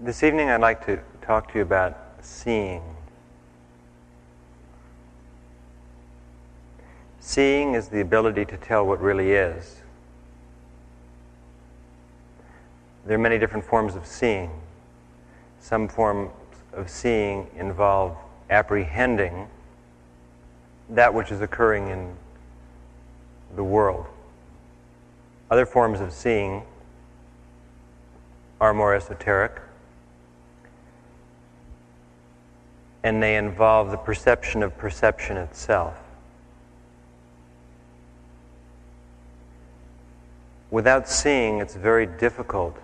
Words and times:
This 0.00 0.22
evening, 0.22 0.48
I'd 0.48 0.60
like 0.60 0.86
to 0.86 1.00
talk 1.22 1.50
to 1.50 1.58
you 1.58 1.62
about 1.62 1.98
seeing. 2.20 2.82
Seeing 7.18 7.74
is 7.74 7.88
the 7.88 8.00
ability 8.00 8.44
to 8.44 8.56
tell 8.56 8.86
what 8.86 9.00
really 9.00 9.32
is. 9.32 9.82
There 13.06 13.16
are 13.16 13.20
many 13.20 13.38
different 13.38 13.64
forms 13.64 13.96
of 13.96 14.06
seeing. 14.06 14.52
Some 15.58 15.88
forms 15.88 16.30
of 16.72 16.88
seeing 16.88 17.50
involve 17.56 18.16
apprehending 18.50 19.48
that 20.90 21.12
which 21.12 21.32
is 21.32 21.40
occurring 21.40 21.88
in 21.88 22.14
the 23.56 23.64
world. 23.64 24.06
Other 25.50 25.66
forms 25.66 25.98
of 25.98 26.12
seeing 26.12 26.62
are 28.60 28.72
more 28.72 28.94
esoteric, 28.94 29.60
and 33.02 33.22
they 33.22 33.36
involve 33.36 33.90
the 33.90 33.96
perception 33.96 34.62
of 34.62 34.76
perception 34.76 35.36
itself. 35.36 35.98
Without 40.70 41.08
seeing, 41.08 41.58
it's 41.60 41.74
very 41.74 42.06
difficult 42.06 42.76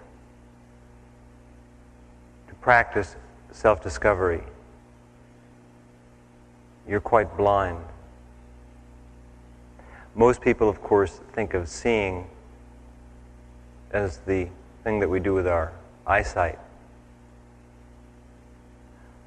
to 2.49 2.55
practice 2.57 3.17
self 3.53 3.83
discovery. 3.83 4.43
You're 6.89 7.01
quite 7.01 7.37
blind. 7.37 7.79
Most 10.15 10.41
people, 10.41 10.69
of 10.69 10.81
course, 10.81 11.21
think 11.33 11.55
of 11.55 11.69
seeing 11.69 12.27
as 13.91 14.19
the 14.19 14.49
thing 14.83 15.01
that 15.01 15.09
we 15.09 15.21
do 15.21 15.35
with 15.35 15.47
our 15.47 15.73
eyesight. 16.07 16.59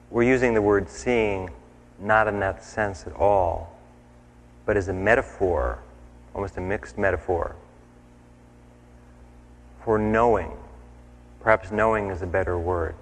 We're 0.10 0.24
using 0.24 0.54
the 0.54 0.62
word 0.62 0.90
seeing 0.90 1.50
not 2.00 2.28
in 2.28 2.40
that 2.40 2.64
sense 2.64 3.06
at 3.06 3.14
all, 3.14 3.76
but 4.66 4.78
as 4.78 4.88
a 4.88 4.94
metaphor, 4.94 5.80
almost 6.34 6.58
a 6.58 6.62
mixed 6.62 6.98
metaphor, 6.98 7.56
for 9.84 9.98
knowing. 9.98 10.52
Perhaps 11.42 11.72
knowing 11.72 12.10
is 12.10 12.22
a 12.22 12.28
better 12.28 12.58
word. 12.58 12.96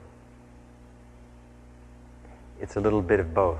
It's 2.59 2.75
a 2.75 2.79
little 2.79 3.01
bit 3.01 3.19
of 3.19 3.33
both. 3.33 3.59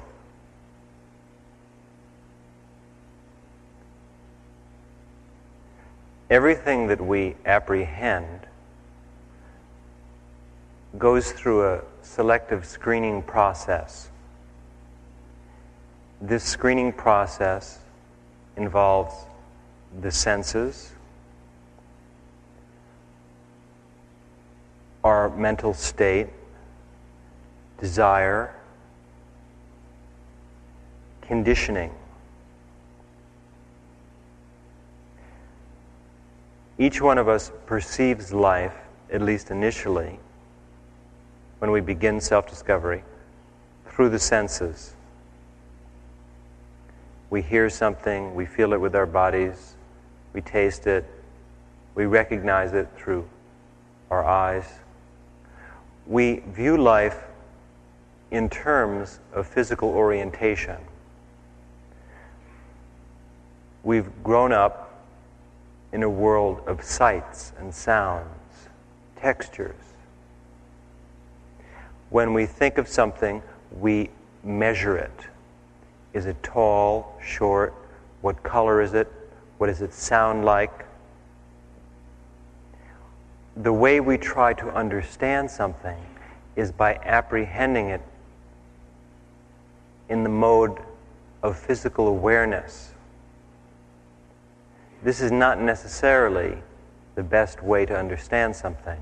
Everything 6.30 6.88
that 6.88 7.00
we 7.00 7.36
apprehend 7.46 8.48
goes 10.98 11.32
through 11.32 11.68
a 11.68 11.82
selective 12.02 12.66
screening 12.66 13.22
process. 13.24 14.10
This 16.22 16.44
screening 16.44 16.94
process 16.94 17.80
involves 18.56 19.14
the 20.02 20.12
senses, 20.12 20.94
our 25.04 25.30
mental 25.30 25.74
state, 25.74 26.28
desire, 27.80 28.56
conditioning. 31.22 31.92
Each 36.78 37.02
one 37.02 37.18
of 37.18 37.28
us 37.28 37.52
perceives 37.66 38.34
life, 38.34 38.76
at 39.12 39.22
least 39.22 39.52
initially, 39.52 40.20
when 41.60 41.72
we 41.72 41.82
begin 41.82 42.20
self 42.20 42.48
discovery, 42.48 43.04
through 43.88 44.10
the 44.10 44.20
senses. 44.20 44.94
We 47.30 47.42
hear 47.42 47.70
something, 47.70 48.36
we 48.36 48.46
feel 48.46 48.74
it 48.74 48.80
with 48.80 48.96
our 48.96 49.06
bodies, 49.06 49.76
we 50.34 50.42
taste 50.42 50.88
it, 50.88 51.06
we 51.96 52.06
recognize 52.06 52.74
it 52.74 52.88
through 52.98 53.28
our 54.12 54.24
eyes. 54.24 54.66
We 56.06 56.44
view 56.48 56.78
life 56.78 57.18
in 58.32 58.50
terms 58.50 59.20
of 59.34 59.48
physical 59.48 59.90
orientation. 59.90 60.78
We've 63.84 64.12
grown 64.24 64.52
up 64.52 65.04
in 65.94 66.04
a 66.04 66.10
world 66.10 66.62
of 66.68 66.84
sights 66.84 67.54
and 67.58 67.74
sounds, 67.74 68.28
textures. 69.16 69.95
When 72.10 72.34
we 72.34 72.46
think 72.46 72.78
of 72.78 72.88
something, 72.88 73.42
we 73.80 74.10
measure 74.44 74.98
it. 74.98 75.28
Is 76.14 76.26
it 76.26 76.42
tall, 76.44 77.18
short? 77.24 77.74
What 78.22 78.42
color 78.44 78.82
is 78.82 78.94
it? 78.94 79.12
What 79.58 79.68
does 79.68 79.82
it 79.82 79.94
sound 79.94 80.46
like? 80.46 80.86
The 83.58 83.74
way 83.74 84.00
we 84.00 84.18
try 84.18 84.54
to 84.54 84.70
understand 84.70 85.50
something 85.50 85.98
is 86.56 86.72
by 86.72 86.96
apprehending 86.96 87.90
it 87.90 88.02
in 90.10 90.24
the 90.24 90.30
mode 90.30 90.78
of 91.42 91.58
physical 91.58 92.08
awareness. 92.08 92.92
This 95.04 95.22
is 95.22 95.32
not 95.32 95.60
necessarily 95.60 96.58
the 97.16 97.24
best 97.24 97.62
way 97.62 97.86
to 97.86 97.98
understand 97.98 98.56
something, 98.56 99.00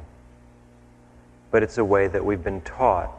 but 1.53 1.63
it's 1.63 1.77
a 1.77 1.85
way 1.85 2.09
that 2.09 2.25
we've 2.25 2.43
been 2.43 2.59
taught. 2.61 3.09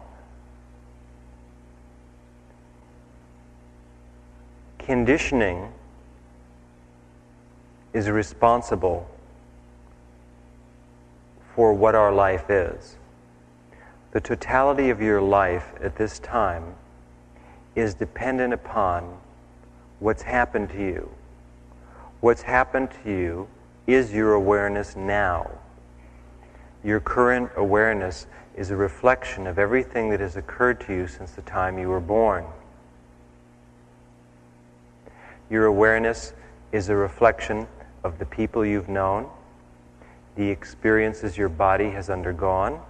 Conditioning 4.79 5.73
is 7.95 8.11
responsible 8.11 9.09
for 11.55 11.73
what 11.73 11.95
our 11.95 12.13
life 12.13 12.51
is. 12.51 12.99
The 14.11 14.21
totality 14.21 14.91
of 14.91 15.01
your 15.01 15.23
life 15.23 15.73
at 15.81 15.97
this 15.97 16.19
time 16.19 16.75
is 17.75 17.95
dependent 17.95 18.53
upon 18.53 19.17
what's 20.01 20.23
happened 20.23 20.69
to 20.71 20.79
you 20.79 21.09
What's 22.25 22.41
happened 22.41 22.89
to 23.05 23.11
you 23.11 23.49
is 23.87 24.15
your 24.15 24.33
awareness 24.33 24.97
now. 24.97 25.51
Your 26.85 27.01
current 27.01 27.51
awareness 27.57 28.27
is 28.55 28.71
a 28.71 28.77
reflection 28.77 29.47
of 29.47 29.59
everything 29.59 30.11
that 30.11 30.21
has 30.21 30.37
occurred 30.37 30.81
to 30.83 30.93
you 30.93 31.07
since 31.07 31.31
the 31.31 31.43
time 31.43 31.79
you 31.79 31.89
were 31.89 32.01
born. 32.01 32.45
Your 35.49 35.65
awareness 35.65 36.35
is 36.73 36.91
a 36.91 36.95
reflection 36.95 37.67
of 38.05 38.19
the 38.19 38.27
people 38.27 38.67
you've 38.67 38.91
known, 38.91 39.31
the 40.37 40.47
experiences 40.47 41.39
your 41.39 41.49
body 41.49 41.89
has 41.91 42.11
undergone, 42.11 42.81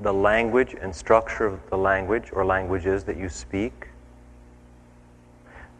the 0.00 0.14
language 0.14 0.76
and 0.80 0.94
structure 0.94 1.46
of 1.46 1.58
the 1.70 1.76
language 1.76 2.30
or 2.32 2.44
languages 2.44 3.02
that 3.04 3.16
you 3.16 3.28
speak, 3.28 3.88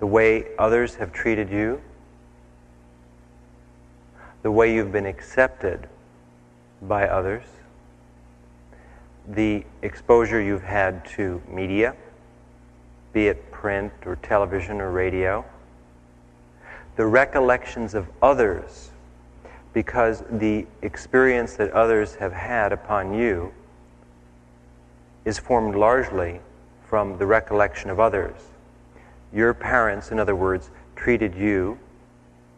the 0.00 0.06
way 0.06 0.46
others 0.58 0.96
have 0.96 1.12
treated 1.12 1.48
you, 1.48 1.80
the 4.42 4.50
way 4.50 4.74
you've 4.74 4.90
been 4.90 5.06
accepted 5.06 5.88
by 6.82 7.08
others, 7.08 7.44
the 9.26 9.64
exposure 9.82 10.40
you've 10.40 10.62
had 10.62 11.04
to 11.04 11.42
media, 11.48 11.94
be 13.12 13.28
it 13.28 13.50
print 13.50 13.92
or 14.06 14.16
television 14.16 14.80
or 14.80 14.90
radio, 14.90 15.44
the 16.96 17.06
recollections 17.06 17.94
of 17.94 18.06
others, 18.22 18.90
because 19.72 20.24
the 20.30 20.66
experience 20.82 21.54
that 21.56 21.70
others 21.72 22.14
have 22.16 22.32
had 22.32 22.72
upon 22.72 23.14
you 23.14 23.52
is 25.24 25.38
formed 25.38 25.74
largely 25.74 26.40
from 26.88 27.18
the 27.18 27.26
recollection 27.26 27.90
of 27.90 28.00
others. 28.00 28.34
Your 29.32 29.52
parents, 29.52 30.10
in 30.10 30.18
other 30.18 30.34
words, 30.34 30.70
treated 30.96 31.34
you 31.34 31.78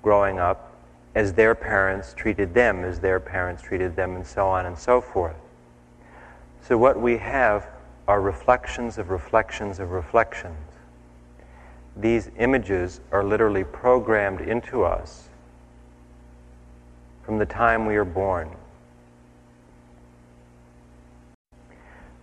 growing 0.02 0.38
up 0.38 0.69
as 1.14 1.32
their 1.32 1.54
parents 1.54 2.14
treated 2.14 2.54
them, 2.54 2.84
as 2.84 3.00
their 3.00 3.18
parents 3.18 3.62
treated 3.62 3.96
them, 3.96 4.16
and 4.16 4.26
so 4.26 4.46
on 4.46 4.66
and 4.66 4.78
so 4.78 5.00
forth. 5.00 5.36
So, 6.62 6.78
what 6.78 7.00
we 7.00 7.18
have 7.18 7.66
are 8.06 8.20
reflections 8.20 8.98
of 8.98 9.10
reflections 9.10 9.78
of 9.80 9.90
reflections. 9.90 10.56
These 11.96 12.30
images 12.38 13.00
are 13.10 13.24
literally 13.24 13.64
programmed 13.64 14.40
into 14.40 14.84
us 14.84 15.28
from 17.22 17.38
the 17.38 17.46
time 17.46 17.86
we 17.86 17.96
are 17.96 18.04
born. 18.04 18.50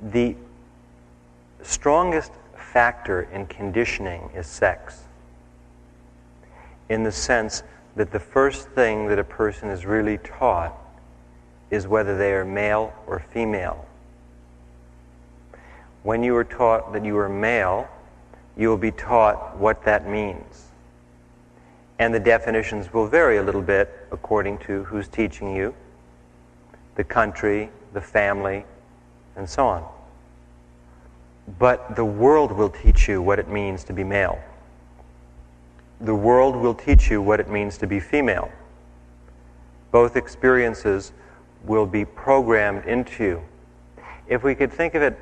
The 0.02 0.36
strongest 1.62 2.32
factor 2.56 3.24
in 3.24 3.46
conditioning 3.48 4.30
is 4.36 4.48
sex, 4.48 5.04
in 6.90 7.04
the 7.04 7.12
sense 7.12 7.64
that 7.98 8.12
the 8.12 8.20
first 8.20 8.70
thing 8.70 9.08
that 9.08 9.18
a 9.18 9.24
person 9.24 9.70
is 9.70 9.86
really 9.86 10.20
taught 10.20 10.74
is 11.72 11.88
whether 11.88 12.16
they 12.16 12.32
are 12.32 12.46
male 12.46 12.94
or 13.08 13.20
female. 13.34 13.86
When 16.04 16.24
you 16.24 16.36
are 16.36 16.44
taught 16.44 16.94
that 16.94 17.04
you 17.04 17.18
are 17.18 17.28
male, 17.28 17.90
you 18.56 18.70
will 18.70 18.78
be 18.78 18.92
taught 18.92 19.58
what 19.58 19.84
that 19.86 20.08
means. 20.08 20.68
And 21.98 22.14
the 22.14 22.20
definitions 22.20 22.94
will 22.94 23.08
vary 23.08 23.38
a 23.38 23.44
little 23.44 23.64
bit 23.64 24.08
according 24.12 24.60
to 24.60 24.84
who's 24.84 25.08
teaching 25.08 25.56
you, 25.56 25.74
the 26.96 27.04
country, 27.04 27.72
the 27.94 28.02
family, 28.02 28.64
and 29.36 29.50
so 29.50 29.68
on. 29.68 29.84
But 31.58 31.96
the 31.96 32.06
world 32.06 32.52
will 32.52 32.70
teach 32.70 33.08
you 33.08 33.24
what 33.24 33.40
it 33.40 33.50
means 33.50 33.84
to 33.86 33.94
be 33.94 34.04
male. 34.04 34.40
The 36.02 36.16
world 36.16 36.56
will 36.56 36.76
teach 36.76 37.10
you 37.10 37.22
what 37.22 37.40
it 37.40 37.50
means 37.50 37.78
to 37.80 37.88
be 37.88 38.00
female. 38.00 38.52
Both 39.92 40.16
experiences 40.16 41.12
will 41.64 41.86
be 41.86 42.06
programmed 42.06 42.86
into 42.86 43.24
you. 43.24 43.44
If 44.28 44.44
we 44.44 44.54
could 44.54 44.72
think 44.72 44.94
of 44.94 45.02
it 45.02 45.18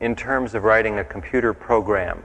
in 0.00 0.16
terms 0.16 0.54
of 0.54 0.64
writing 0.64 0.98
a 0.98 1.04
computer 1.04 1.52
program, 1.52 2.22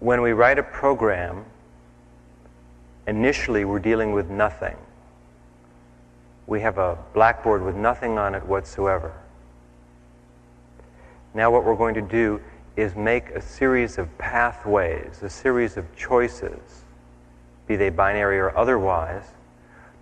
when 0.00 0.20
we 0.20 0.32
write 0.32 0.58
a 0.58 0.62
program, 0.62 1.44
initially 3.06 3.64
we're 3.64 3.78
dealing 3.78 4.12
with 4.12 4.28
nothing. 4.28 4.76
We 6.46 6.60
have 6.60 6.76
a 6.76 6.98
blackboard 7.14 7.62
with 7.62 7.74
nothing 7.74 8.18
on 8.18 8.34
it 8.34 8.44
whatsoever. 8.44 9.14
Now, 11.32 11.50
what 11.50 11.64
we're 11.64 11.74
going 11.74 11.94
to 11.94 12.02
do 12.02 12.40
is 12.76 12.96
make 12.96 13.30
a 13.30 13.40
series 13.40 13.98
of 13.98 14.16
pathways, 14.18 15.22
a 15.22 15.30
series 15.30 15.76
of 15.76 15.84
choices, 15.96 16.82
be 17.66 17.76
they 17.76 17.88
binary 17.88 18.38
or 18.38 18.56
otherwise, 18.56 19.24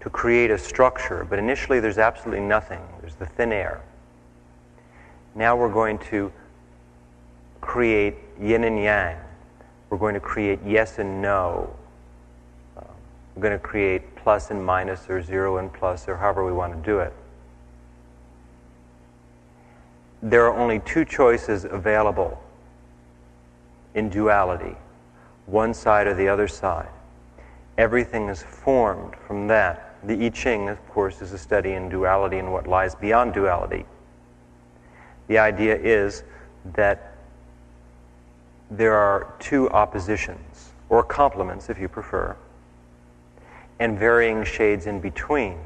to 0.00 0.10
create 0.10 0.50
a 0.50 0.58
structure. 0.58 1.26
But 1.28 1.38
initially, 1.38 1.80
there's 1.80 1.98
absolutely 1.98 2.44
nothing, 2.44 2.80
there's 3.00 3.14
the 3.14 3.26
thin 3.26 3.52
air. 3.52 3.82
Now, 5.34 5.56
we're 5.56 5.72
going 5.72 5.98
to 6.10 6.32
create 7.60 8.16
yin 8.40 8.64
and 8.64 8.78
yang. 8.78 9.18
We're 9.90 9.98
going 9.98 10.14
to 10.14 10.20
create 10.20 10.58
yes 10.64 10.98
and 10.98 11.22
no. 11.22 11.74
We're 13.34 13.42
going 13.42 13.52
to 13.52 13.58
create 13.58 14.16
plus 14.16 14.50
and 14.50 14.64
minus, 14.64 15.08
or 15.08 15.22
zero 15.22 15.58
and 15.58 15.72
plus, 15.72 16.08
or 16.08 16.16
however 16.16 16.44
we 16.44 16.52
want 16.52 16.74
to 16.74 16.90
do 16.90 16.98
it 16.98 17.12
there 20.22 20.46
are 20.46 20.56
only 20.56 20.78
two 20.78 21.04
choices 21.04 21.64
available 21.64 22.41
in 23.94 24.08
duality 24.08 24.76
one 25.46 25.74
side 25.74 26.06
or 26.06 26.14
the 26.14 26.28
other 26.28 26.48
side. 26.48 26.88
Everything 27.78 28.28
is 28.28 28.42
formed 28.42 29.14
from 29.26 29.48
that. 29.48 29.96
The 30.04 30.26
I 30.26 30.28
Ching, 30.30 30.68
of 30.68 30.84
course, 30.88 31.22
is 31.22 31.32
a 31.32 31.38
study 31.38 31.72
in 31.72 31.88
duality 31.88 32.38
and 32.38 32.52
what 32.52 32.66
lies 32.66 32.94
beyond 32.94 33.34
duality. 33.34 33.84
The 35.28 35.38
idea 35.38 35.76
is 35.76 36.24
that 36.74 37.14
there 38.70 38.94
are 38.94 39.34
two 39.38 39.68
oppositions, 39.70 40.70
or 40.88 41.02
complements 41.02 41.68
if 41.68 41.78
you 41.78 41.88
prefer, 41.88 42.36
and 43.78 43.98
varying 43.98 44.44
shades 44.44 44.86
in 44.86 45.00
between. 45.00 45.58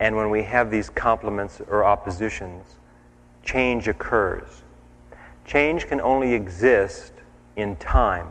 And 0.00 0.16
when 0.16 0.30
we 0.30 0.42
have 0.42 0.70
these 0.70 0.90
complements 0.90 1.60
or 1.68 1.84
oppositions, 1.84 2.66
change 3.44 3.86
occurs. 3.86 4.63
Change 5.46 5.86
can 5.86 6.00
only 6.00 6.32
exist 6.32 7.12
in 7.56 7.76
time. 7.76 8.28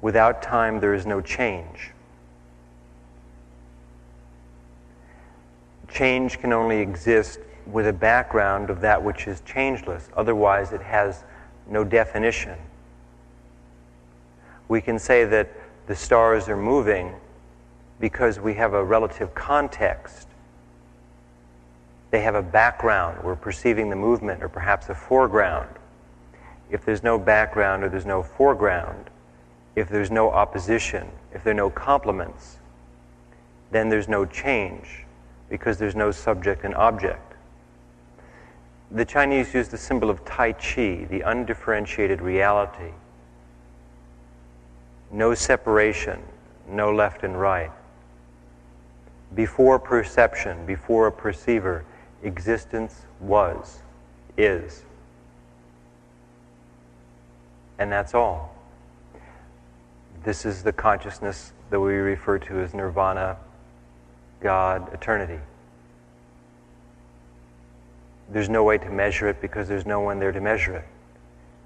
Without 0.00 0.42
time, 0.42 0.80
there 0.80 0.94
is 0.94 1.06
no 1.06 1.20
change. 1.20 1.92
Change 5.88 6.38
can 6.38 6.52
only 6.52 6.78
exist 6.80 7.40
with 7.66 7.86
a 7.86 7.92
background 7.92 8.70
of 8.70 8.80
that 8.80 9.02
which 9.02 9.26
is 9.26 9.40
changeless. 9.42 10.08
Otherwise, 10.16 10.72
it 10.72 10.82
has 10.82 11.24
no 11.68 11.84
definition. 11.84 12.56
We 14.68 14.80
can 14.80 14.98
say 14.98 15.24
that 15.24 15.50
the 15.86 15.96
stars 15.96 16.48
are 16.48 16.56
moving 16.56 17.14
because 18.00 18.38
we 18.40 18.54
have 18.54 18.74
a 18.74 18.84
relative 18.84 19.34
context. 19.34 20.28
They 22.16 22.22
have 22.22 22.34
a 22.34 22.40
background. 22.40 23.22
We're 23.22 23.36
perceiving 23.36 23.90
the 23.90 23.96
movement, 23.96 24.42
or 24.42 24.48
perhaps 24.48 24.88
a 24.88 24.94
foreground. 24.94 25.68
If 26.70 26.82
there's 26.82 27.02
no 27.02 27.18
background 27.18 27.84
or 27.84 27.90
there's 27.90 28.06
no 28.06 28.22
foreground, 28.22 29.10
if 29.74 29.90
there's 29.90 30.10
no 30.10 30.30
opposition, 30.30 31.08
if 31.34 31.44
there 31.44 31.50
are 31.50 31.54
no 31.54 31.68
complements, 31.68 32.56
then 33.70 33.90
there's 33.90 34.08
no 34.08 34.24
change 34.24 35.04
because 35.50 35.76
there's 35.76 35.94
no 35.94 36.10
subject 36.10 36.64
and 36.64 36.74
object. 36.76 37.34
The 38.90 39.04
Chinese 39.04 39.52
use 39.52 39.68
the 39.68 39.76
symbol 39.76 40.08
of 40.08 40.24
Tai 40.24 40.52
Chi, 40.52 41.04
the 41.10 41.20
undifferentiated 41.20 42.22
reality. 42.22 42.92
No 45.12 45.34
separation, 45.34 46.22
no 46.66 46.90
left 46.94 47.24
and 47.24 47.38
right. 47.38 47.72
Before 49.34 49.78
perception, 49.78 50.64
before 50.64 51.08
a 51.08 51.12
perceiver, 51.12 51.84
existence 52.26 53.02
was, 53.20 53.78
is. 54.36 54.82
And 57.78 57.90
that's 57.90 58.14
all. 58.14 58.54
This 60.24 60.44
is 60.44 60.62
the 60.62 60.72
consciousness 60.72 61.52
that 61.70 61.78
we 61.78 61.94
refer 61.94 62.38
to 62.40 62.58
as 62.60 62.74
nirvana, 62.74 63.36
God, 64.40 64.92
eternity. 64.92 65.38
There's 68.28 68.48
no 68.48 68.64
way 68.64 68.78
to 68.78 68.90
measure 68.90 69.28
it 69.28 69.40
because 69.40 69.68
there's 69.68 69.86
no 69.86 70.00
one 70.00 70.18
there 70.18 70.32
to 70.32 70.40
measure 70.40 70.76
it. 70.76 70.84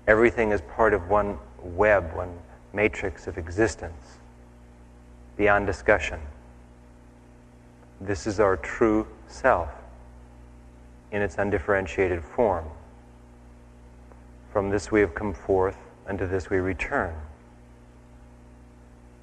Everything 0.07 0.53
is 0.53 0.61
part 0.61 0.93
of 0.93 1.09
one 1.09 1.39
web, 1.63 2.15
one 2.15 2.37
matrix 2.75 3.27
of 3.27 3.39
existence, 3.39 4.19
beyond 5.39 5.67
discussion. 5.67 6.21
This 8.01 8.27
is 8.27 8.41
our 8.41 8.57
true 8.59 9.07
self 9.27 9.71
in 11.13 11.23
its 11.23 11.37
undifferentiated 11.39 12.25
form. 12.25 12.65
From 14.53 14.71
this 14.71 14.91
we 14.91 15.01
have 15.01 15.15
come 15.15 15.33
forth, 15.33 15.77
unto 16.07 16.27
this 16.27 16.51
we 16.51 16.59
return. 16.59 17.15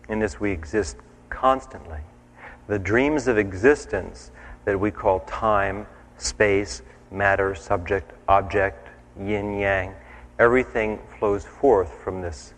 In 0.10 0.20
this 0.20 0.40
we 0.40 0.52
exist 0.52 0.98
constantly. 1.30 2.00
The 2.68 2.80
dreams 2.80 3.28
of 3.28 3.38
existence 3.38 4.32
that 4.66 4.80
we 4.80 4.92
call 4.92 5.22
time, 5.22 5.88
space, 6.18 6.82
matter, 7.12 7.56
subject, 7.56 8.12
object, 8.28 8.90
yin 9.20 9.58
yang, 9.60 9.94
everything 10.40 11.00
flows 11.20 11.46
forth 11.46 11.92
from 12.04 12.22
this 12.22 12.54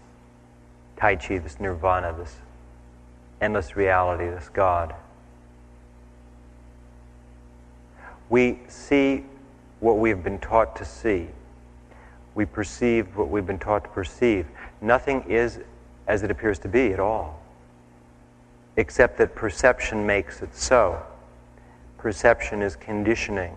Tai 0.97 1.15
Chi, 1.15 1.37
this 1.37 1.59
nirvana, 1.59 2.13
this 2.17 2.35
endless 3.39 3.75
reality, 3.75 4.25
this 4.25 4.49
God. 4.49 4.93
We 8.29 8.59
see 8.67 9.25
what 9.79 9.97
we 9.97 10.09
have 10.09 10.23
been 10.23 10.39
taught 10.39 10.75
to 10.77 10.85
see. 10.85 11.27
We 12.35 12.45
perceive 12.45 13.17
what 13.17 13.29
we've 13.29 13.45
been 13.45 13.59
taught 13.59 13.83
to 13.85 13.89
perceive. 13.89 14.45
Nothing 14.81 15.23
is 15.27 15.59
as 16.07 16.23
it 16.23 16.31
appears 16.31 16.59
to 16.59 16.67
be 16.67 16.93
at 16.93 16.99
all, 16.99 17.39
except 18.77 19.17
that 19.17 19.35
perception 19.35 20.05
makes 20.05 20.41
it 20.41 20.55
so. 20.55 21.01
Perception 21.97 22.61
is 22.61 22.75
conditioning. 22.75 23.55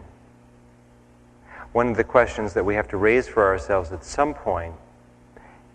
One 1.73 1.89
of 1.89 1.97
the 1.97 2.05
questions 2.05 2.53
that 2.55 2.65
we 2.65 2.75
have 2.75 2.89
to 2.89 2.97
raise 2.97 3.29
for 3.29 3.47
ourselves 3.47 3.93
at 3.93 4.05
some 4.05 4.35
point 4.35 4.75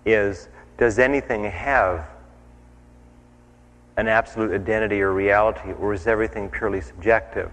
is 0.05 0.49
Does 0.77 0.99
anything 0.99 1.43
have 1.45 2.07
an 3.97 4.07
absolute 4.07 4.53
identity 4.53 5.01
or 5.01 5.11
reality, 5.11 5.71
or 5.71 5.93
is 5.93 6.05
everything 6.05 6.49
purely 6.49 6.81
subjective? 6.81 7.51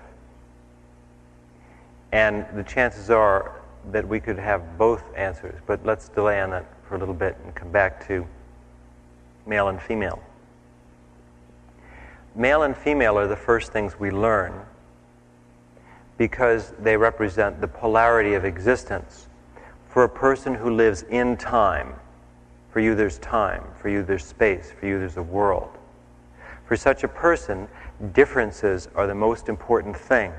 And 2.14 2.46
the 2.54 2.62
chances 2.62 3.10
are 3.10 3.60
that 3.90 4.06
we 4.06 4.20
could 4.20 4.38
have 4.38 4.78
both 4.78 5.02
answers, 5.16 5.60
but 5.66 5.84
let's 5.84 6.08
delay 6.08 6.40
on 6.40 6.50
that 6.50 6.64
for 6.86 6.94
a 6.94 6.98
little 6.98 7.12
bit 7.12 7.36
and 7.42 7.52
come 7.56 7.72
back 7.72 8.06
to 8.06 8.24
male 9.46 9.66
and 9.66 9.82
female. 9.82 10.22
Male 12.36 12.62
and 12.62 12.76
female 12.76 13.18
are 13.18 13.26
the 13.26 13.34
first 13.34 13.72
things 13.72 13.98
we 13.98 14.12
learn 14.12 14.52
because 16.16 16.72
they 16.78 16.96
represent 16.96 17.60
the 17.60 17.66
polarity 17.66 18.34
of 18.34 18.44
existence. 18.44 19.26
For 19.88 20.04
a 20.04 20.08
person 20.08 20.54
who 20.54 20.70
lives 20.70 21.02
in 21.10 21.36
time, 21.36 21.94
for 22.70 22.78
you 22.78 22.94
there's 22.94 23.18
time, 23.18 23.64
for 23.82 23.88
you 23.88 24.04
there's 24.04 24.24
space, 24.24 24.72
for 24.78 24.86
you 24.86 25.00
there's 25.00 25.16
a 25.16 25.22
world. 25.22 25.76
For 26.64 26.76
such 26.76 27.02
a 27.02 27.08
person, 27.08 27.66
differences 28.12 28.88
are 28.94 29.08
the 29.08 29.16
most 29.16 29.48
important 29.48 29.96
thing 29.96 30.32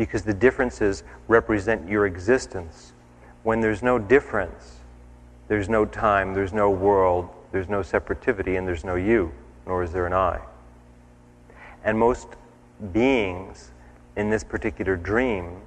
because 0.00 0.22
the 0.22 0.32
differences 0.32 1.02
represent 1.28 1.86
your 1.86 2.06
existence. 2.06 2.94
When 3.42 3.60
there's 3.60 3.82
no 3.82 3.98
difference, 3.98 4.76
there's 5.46 5.68
no 5.68 5.84
time, 5.84 6.32
there's 6.32 6.54
no 6.54 6.70
world, 6.70 7.28
there's 7.52 7.68
no 7.68 7.80
separativity, 7.80 8.56
and 8.56 8.66
there's 8.66 8.82
no 8.82 8.94
you, 8.94 9.30
nor 9.66 9.82
is 9.82 9.92
there 9.92 10.06
an 10.06 10.14
I. 10.14 10.40
And 11.84 11.98
most 11.98 12.28
beings 12.94 13.72
in 14.16 14.30
this 14.30 14.42
particular 14.42 14.96
dream 14.96 15.60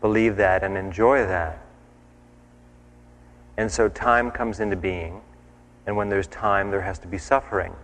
believe 0.00 0.36
that 0.36 0.64
and 0.64 0.74
enjoy 0.78 1.18
that. 1.18 1.58
And 3.58 3.70
so 3.70 3.90
time 3.90 4.30
comes 4.30 4.58
into 4.58 4.76
being, 4.76 5.20
and 5.86 5.98
when 5.98 6.08
there's 6.08 6.28
time, 6.28 6.70
there 6.70 6.80
has 6.80 6.98
to 7.00 7.08
be 7.08 7.18
suffering. 7.18 7.74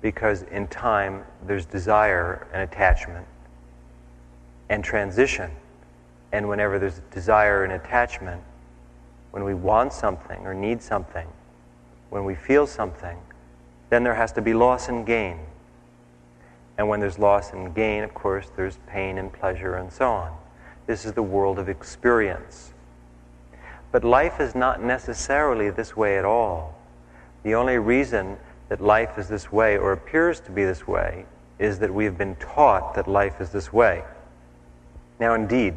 Because 0.00 0.42
in 0.42 0.68
time, 0.68 1.24
there's 1.44 1.66
desire 1.66 2.46
and 2.52 2.62
attachment 2.62 3.26
and 4.68 4.84
transition. 4.84 5.50
And 6.32 6.48
whenever 6.48 6.78
there's 6.78 7.00
desire 7.10 7.64
and 7.64 7.72
attachment, 7.72 8.42
when 9.30 9.44
we 9.44 9.54
want 9.54 9.92
something 9.92 10.46
or 10.46 10.54
need 10.54 10.82
something, 10.82 11.26
when 12.10 12.24
we 12.24 12.34
feel 12.34 12.66
something, 12.66 13.18
then 13.90 14.04
there 14.04 14.14
has 14.14 14.32
to 14.32 14.42
be 14.42 14.54
loss 14.54 14.88
and 14.88 15.06
gain. 15.06 15.38
And 16.76 16.88
when 16.88 17.00
there's 17.00 17.18
loss 17.18 17.52
and 17.52 17.74
gain, 17.74 18.04
of 18.04 18.14
course, 18.14 18.50
there's 18.56 18.78
pain 18.86 19.18
and 19.18 19.32
pleasure 19.32 19.76
and 19.76 19.92
so 19.92 20.10
on. 20.10 20.36
This 20.86 21.04
is 21.04 21.12
the 21.12 21.22
world 21.22 21.58
of 21.58 21.68
experience. 21.68 22.72
But 23.90 24.04
life 24.04 24.40
is 24.40 24.54
not 24.54 24.82
necessarily 24.82 25.70
this 25.70 25.96
way 25.96 26.18
at 26.18 26.24
all. 26.24 26.74
The 27.42 27.54
only 27.54 27.78
reason 27.78 28.36
that 28.68 28.80
life 28.80 29.18
is 29.18 29.28
this 29.28 29.50
way, 29.50 29.78
or 29.78 29.92
appears 29.92 30.40
to 30.40 30.50
be 30.50 30.64
this 30.64 30.86
way, 30.86 31.24
is 31.58 31.78
that 31.78 31.92
we 31.92 32.04
have 32.04 32.18
been 32.18 32.36
taught 32.36 32.94
that 32.94 33.08
life 33.08 33.40
is 33.40 33.50
this 33.50 33.72
way. 33.72 34.04
Now, 35.20 35.34
indeed, 35.34 35.76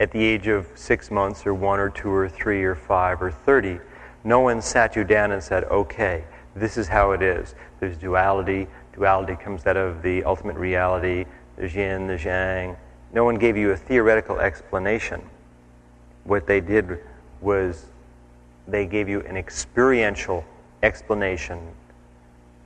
at 0.00 0.10
the 0.10 0.22
age 0.22 0.46
of 0.46 0.66
six 0.74 1.10
months, 1.10 1.46
or 1.46 1.54
one, 1.54 1.78
or 1.78 1.90
two, 1.90 2.10
or 2.10 2.28
three, 2.28 2.64
or 2.64 2.74
five, 2.74 3.22
or 3.22 3.30
thirty, 3.30 3.80
no 4.24 4.40
one 4.40 4.60
sat 4.60 4.96
you 4.96 5.04
down 5.04 5.32
and 5.32 5.42
said, 5.42 5.64
okay, 5.64 6.24
this 6.54 6.76
is 6.76 6.88
how 6.88 7.12
it 7.12 7.22
is. 7.22 7.54
There's 7.80 7.96
duality. 7.96 8.66
Duality 8.92 9.36
comes 9.36 9.66
out 9.66 9.76
of 9.76 10.02
the 10.02 10.24
ultimate 10.24 10.56
reality, 10.56 11.26
the 11.56 11.68
yin, 11.68 12.06
the 12.06 12.18
yang. 12.18 12.76
No 13.12 13.24
one 13.24 13.36
gave 13.36 13.56
you 13.56 13.70
a 13.70 13.76
theoretical 13.76 14.38
explanation. 14.38 15.22
What 16.24 16.46
they 16.46 16.60
did 16.60 16.98
was 17.40 17.86
they 18.66 18.86
gave 18.86 19.08
you 19.08 19.20
an 19.22 19.36
experiential 19.36 20.44
explanation 20.82 21.60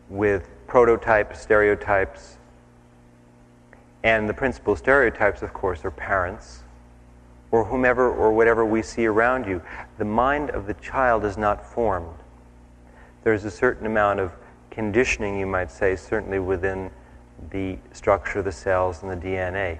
with 0.09 0.49
prototypes, 0.67 1.41
stereotypes. 1.41 2.39
And 4.03 4.29
the 4.29 4.35
principal 4.35 4.77
stereotypes, 4.77 5.43
of 5.43 5.53
course, 5.53 5.85
are 5.85 5.91
parents 5.91 6.65
or 7.51 7.65
whomever 7.65 8.11
or 8.11 8.33
whatever 8.33 8.65
we 8.65 8.83
see 8.83 9.07
around 9.07 9.47
you. 9.47 9.61
The 9.99 10.05
mind 10.05 10.51
of 10.51 10.67
the 10.67 10.75
child 10.75 11.25
is 11.25 11.37
not 11.37 11.65
formed. 11.65 12.17
There's 13.25 13.45
a 13.45 13.51
certain 13.51 13.87
amount 13.87 14.21
of 14.21 14.33
conditioning, 14.71 15.39
you 15.39 15.47
might 15.47 15.71
say, 15.71 15.97
certainly 15.97 16.39
within 16.39 16.91
the 17.51 17.77
structure 17.93 18.39
of 18.39 18.45
the 18.45 18.53
cells 18.53 19.03
and 19.03 19.11
the 19.11 19.17
DNA. 19.17 19.79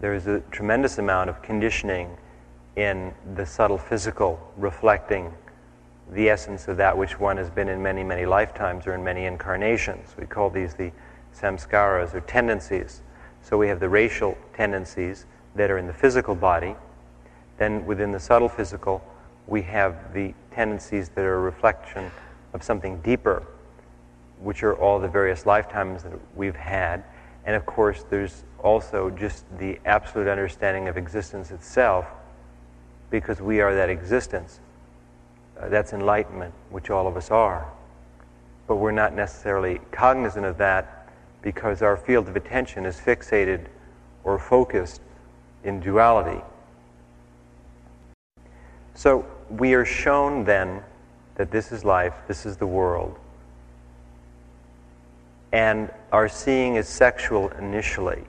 There's 0.00 0.26
a 0.26 0.40
tremendous 0.50 0.98
amount 0.98 1.30
of 1.30 1.42
conditioning 1.42 2.16
in 2.76 3.12
the 3.34 3.46
subtle 3.46 3.78
physical, 3.78 4.40
reflecting 4.56 5.32
the 6.12 6.28
essence 6.28 6.68
of 6.68 6.76
that 6.76 6.96
which 6.96 7.18
one 7.18 7.36
has 7.36 7.50
been 7.50 7.68
in 7.68 7.82
many, 7.82 8.04
many 8.04 8.26
lifetimes 8.26 8.86
or 8.86 8.94
in 8.94 9.02
many 9.02 9.24
incarnations. 9.24 10.14
We 10.18 10.26
call 10.26 10.50
these 10.50 10.74
the 10.74 10.92
samskaras 11.34 12.14
or 12.14 12.20
tendencies. 12.20 13.02
So 13.44 13.58
we 13.58 13.68
have 13.68 13.78
the 13.78 13.90
racial 13.90 14.36
tendencies 14.54 15.26
that 15.54 15.70
are 15.70 15.76
in 15.76 15.86
the 15.86 15.92
physical 15.92 16.34
body. 16.34 16.74
Then 17.58 17.84
within 17.84 18.10
the 18.10 18.18
subtle 18.18 18.48
physical, 18.48 19.04
we 19.46 19.60
have 19.62 20.14
the 20.14 20.32
tendencies 20.50 21.10
that 21.10 21.24
are 21.24 21.34
a 21.34 21.40
reflection 21.40 22.10
of 22.54 22.62
something 22.62 23.00
deeper, 23.02 23.46
which 24.40 24.62
are 24.62 24.74
all 24.74 24.98
the 24.98 25.08
various 25.08 25.44
lifetimes 25.44 26.02
that 26.04 26.12
we've 26.34 26.56
had. 26.56 27.04
And 27.44 27.54
of 27.54 27.66
course, 27.66 28.04
there's 28.08 28.44
also 28.62 29.10
just 29.10 29.44
the 29.58 29.78
absolute 29.84 30.26
understanding 30.26 30.88
of 30.88 30.96
existence 30.96 31.50
itself, 31.50 32.06
because 33.10 33.42
we 33.42 33.60
are 33.60 33.74
that 33.74 33.90
existence. 33.90 34.58
Uh, 35.60 35.68
that's 35.68 35.92
enlightenment, 35.92 36.54
which 36.70 36.88
all 36.88 37.06
of 37.06 37.16
us 37.16 37.30
are. 37.30 37.70
But 38.66 38.76
we're 38.76 38.92
not 38.92 39.14
necessarily 39.14 39.80
cognizant 39.92 40.46
of 40.46 40.56
that 40.58 40.93
because 41.44 41.82
our 41.82 41.96
field 41.96 42.26
of 42.26 42.36
attention 42.36 42.86
is 42.86 42.96
fixated 42.96 43.66
or 44.24 44.38
focused 44.38 45.02
in 45.62 45.78
duality. 45.78 46.42
So 48.94 49.26
we 49.50 49.74
are 49.74 49.84
shown 49.84 50.44
then 50.44 50.82
that 51.34 51.50
this 51.50 51.70
is 51.70 51.84
life, 51.84 52.14
this 52.26 52.46
is 52.46 52.56
the 52.56 52.66
world. 52.66 53.18
And 55.52 55.90
our 56.12 56.30
seeing 56.30 56.76
is 56.76 56.88
sexual 56.88 57.50
initially. 57.50 58.24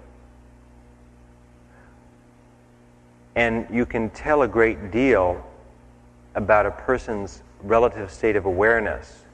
And 3.35 3.65
you 3.71 3.85
can 3.85 4.09
tell 4.09 4.41
a 4.41 4.47
great 4.47 4.91
deal 4.91 5.41
about 6.35 6.65
a 6.65 6.71
person's 6.71 7.43
relative 7.63 8.11
state 8.11 8.35
of 8.35 8.45
awareness. 8.45 9.24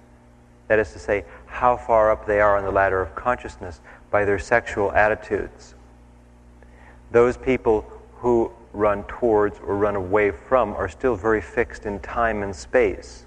That 0.72 0.80
is 0.80 0.94
to 0.94 1.00
say, 1.00 1.26
how 1.48 1.76
far 1.76 2.10
up 2.10 2.26
they 2.26 2.40
are 2.40 2.56
on 2.56 2.64
the 2.64 2.72
ladder 2.72 3.02
of 3.02 3.14
consciousness 3.14 3.82
by 4.10 4.24
their 4.24 4.40
sexual 4.40 4.90
attitudes. 4.94 5.76
Those 7.12 7.36
people 7.36 7.82
who 8.20 8.54
run 8.72 9.04
towards 9.04 9.60
or 9.60 9.76
run 9.76 9.98
away 9.98 10.32
from 10.32 10.74
are 10.76 10.88
still 10.88 11.18
very 11.18 11.42
fixed 11.42 11.86
in 11.86 12.00
time 12.00 12.42
and 12.42 12.56
space 12.56 13.26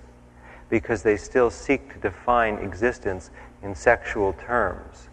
because 0.71 1.03
they 1.03 1.19
still 1.19 1.51
seek 1.51 1.93
to 1.93 1.99
define 1.99 2.55
existence 2.61 3.31
in 3.63 3.75
sexual 3.75 4.33
terms. 4.33 5.11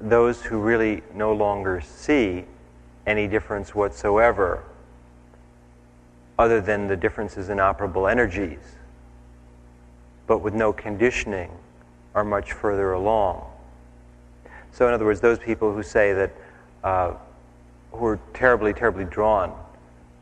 Those 0.00 0.40
who 0.40 0.56
really 0.60 1.02
no 1.12 1.34
longer 1.34 1.82
see 1.82 2.46
any 3.06 3.28
difference 3.28 3.74
whatsoever 3.74 4.64
other 6.38 6.62
than 6.62 6.86
the 6.86 6.96
differences 6.96 7.50
in 7.50 7.58
operable 7.58 8.10
energies, 8.10 8.76
but 10.30 10.42
with 10.42 10.54
no 10.54 10.72
conditioning, 10.72 11.50
are 12.14 12.22
much 12.22 12.52
further 12.52 12.92
along. 12.92 13.44
So, 14.70 14.86
in 14.86 14.94
other 14.94 15.04
words, 15.04 15.20
those 15.20 15.40
people 15.40 15.74
who 15.74 15.82
say 15.82 16.12
that, 16.12 16.30
uh, 16.84 17.14
who 17.90 18.06
are 18.06 18.20
terribly, 18.32 18.72
terribly 18.72 19.06
drawn 19.06 19.52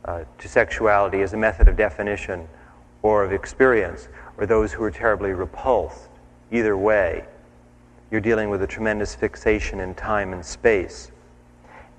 uh, 0.07 0.25
to 0.39 0.49
sexuality 0.49 1.21
as 1.21 1.35
a 1.35 1.37
method 1.37 1.69
of 1.69 1.77
definition 1.77 2.49
or 3.03 3.23
of 3.23 3.35
experience, 3.35 4.09
or 4.39 4.47
those 4.47 4.73
who 4.73 4.83
are 4.83 4.91
terribly 4.91 5.33
repulsed, 5.33 6.09
either 6.51 6.75
way, 6.75 7.27
you're 8.11 8.23
dealing 8.23 8.49
with 8.49 8.63
a 8.63 8.67
tremendous 8.67 9.15
fixation 9.15 9.79
in 9.79 9.95
time 9.95 10.33
and 10.33 10.43
space. 10.43 11.11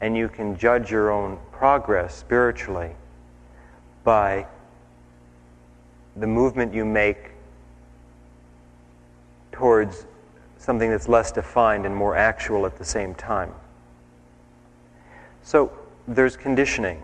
And 0.01 0.17
you 0.17 0.29
can 0.29 0.57
judge 0.57 0.89
your 0.89 1.11
own 1.11 1.37
progress 1.51 2.15
spiritually 2.15 2.95
by 4.03 4.47
the 6.15 6.25
movement 6.25 6.73
you 6.73 6.85
make 6.85 7.33
towards 9.59 10.05
something 10.57 10.89
that's 10.89 11.09
less 11.09 11.33
defined 11.33 11.85
and 11.85 11.93
more 11.93 12.15
actual 12.15 12.65
at 12.65 12.77
the 12.77 12.85
same 12.85 13.13
time. 13.13 13.51
So 15.43 15.71
there's 16.07 16.37
conditioning, 16.37 17.01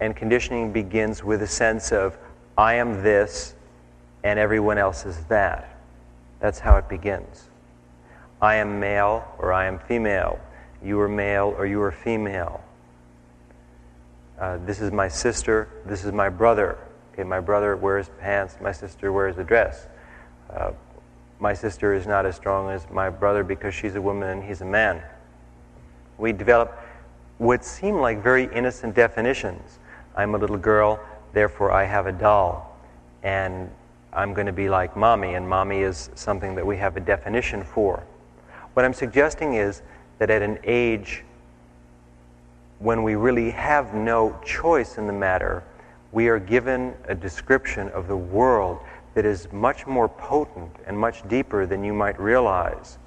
and 0.00 0.16
conditioning 0.16 0.72
begins 0.72 1.22
with 1.22 1.42
a 1.42 1.46
sense 1.46 1.92
of, 1.92 2.16
I 2.56 2.74
am 2.74 3.02
this, 3.02 3.54
and 4.24 4.38
everyone 4.38 4.78
else 4.78 5.04
is 5.04 5.22
that. 5.24 5.78
That's 6.40 6.58
how 6.58 6.76
it 6.76 6.88
begins. 6.88 7.50
I 8.40 8.54
am 8.56 8.80
male, 8.80 9.26
or 9.38 9.52
I 9.52 9.66
am 9.66 9.78
female. 9.78 10.40
You 10.82 10.98
are 11.00 11.08
male, 11.08 11.54
or 11.58 11.66
you 11.66 11.82
are 11.82 11.92
female. 11.92 12.64
Uh, 14.38 14.56
this 14.64 14.80
is 14.80 14.90
my 14.90 15.08
sister, 15.08 15.68
this 15.84 16.04
is 16.06 16.12
my 16.12 16.30
brother. 16.30 16.78
Okay, 17.12 17.24
my 17.24 17.40
brother 17.40 17.76
wears 17.76 18.08
pants, 18.18 18.56
my 18.62 18.72
sister 18.72 19.12
wears 19.12 19.36
a 19.36 19.44
dress. 19.44 19.86
Uh, 20.48 20.70
my 21.40 21.54
sister 21.54 21.94
is 21.94 22.06
not 22.06 22.26
as 22.26 22.36
strong 22.36 22.70
as 22.70 22.86
my 22.90 23.08
brother 23.08 23.42
because 23.42 23.74
she's 23.74 23.94
a 23.96 24.02
woman 24.02 24.28
and 24.28 24.44
he's 24.44 24.60
a 24.60 24.64
man. 24.66 25.02
We 26.18 26.32
develop 26.32 26.78
what 27.38 27.64
seem 27.64 27.96
like 27.96 28.22
very 28.22 28.44
innocent 28.54 28.94
definitions. 28.94 29.78
I'm 30.14 30.34
a 30.34 30.38
little 30.38 30.58
girl, 30.58 31.00
therefore 31.32 31.72
I 31.72 31.84
have 31.84 32.06
a 32.06 32.12
doll. 32.12 32.78
And 33.22 33.70
I'm 34.12 34.34
going 34.34 34.46
to 34.46 34.52
be 34.52 34.68
like 34.68 34.96
mommy, 34.96 35.34
and 35.34 35.48
mommy 35.48 35.80
is 35.80 36.10
something 36.14 36.54
that 36.56 36.66
we 36.66 36.76
have 36.76 36.96
a 36.96 37.00
definition 37.00 37.64
for. 37.64 38.04
What 38.74 38.84
I'm 38.84 38.92
suggesting 38.92 39.54
is 39.54 39.82
that 40.18 40.28
at 40.30 40.42
an 40.42 40.58
age 40.64 41.24
when 42.80 43.02
we 43.02 43.14
really 43.14 43.50
have 43.50 43.94
no 43.94 44.38
choice 44.44 44.98
in 44.98 45.06
the 45.06 45.12
matter, 45.12 45.62
we 46.12 46.28
are 46.28 46.38
given 46.38 46.94
a 47.08 47.14
description 47.14 47.88
of 47.90 48.08
the 48.08 48.16
world 48.16 48.80
that 49.14 49.24
is 49.24 49.50
much 49.52 49.86
more 49.86 50.08
potent 50.08 50.72
and 50.86 50.98
much 50.98 51.26
deeper 51.28 51.66
than 51.66 51.82
you 51.82 51.92
might 51.92 52.18
realize. 52.20 52.98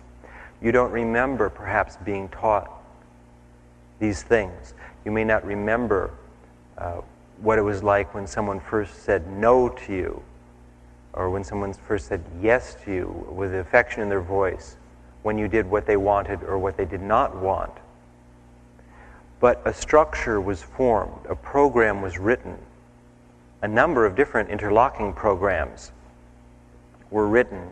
You 0.62 0.72
don't 0.72 0.92
remember 0.92 1.50
perhaps 1.50 1.98
being 2.04 2.30
taught 2.30 2.72
these 4.00 4.24
things. 4.24 4.74
You 5.06 5.12
may 5.12 5.24
not 5.24 5.46
remember 5.46 6.12
uh, 6.78 7.02
what 7.42 7.58
it 7.58 7.62
was 7.62 7.84
like 7.84 8.14
when 8.14 8.28
someone 8.28 8.60
first 8.60 9.04
said 9.04 9.28
no 9.28 9.70
to 9.70 9.94
you, 9.94 10.22
or 11.14 11.30
when 11.30 11.44
someone 11.44 11.74
first 11.74 12.08
said 12.08 12.24
yes 12.42 12.76
to 12.86 12.94
you 12.94 13.28
with 13.30 13.54
affection 13.54 14.02
in 14.02 14.10
their 14.10 14.22
voice, 14.22 14.78
when 15.22 15.38
you 15.38 15.48
did 15.48 15.70
what 15.70 15.86
they 15.86 15.98
wanted 15.98 16.44
or 16.44 16.58
what 16.58 16.76
they 16.78 16.86
did 16.86 17.02
not 17.02 17.36
want. 17.36 17.72
But 19.40 19.62
a 19.66 19.74
structure 19.74 20.40
was 20.40 20.62
formed, 20.62 21.26
a 21.28 21.36
program 21.36 22.02
was 22.02 22.18
written, 22.18 22.58
a 23.64 23.68
number 23.68 24.06
of 24.06 24.14
different 24.14 24.50
interlocking 24.50 25.14
programs 25.14 25.94
were 27.10 27.30
written, 27.30 27.72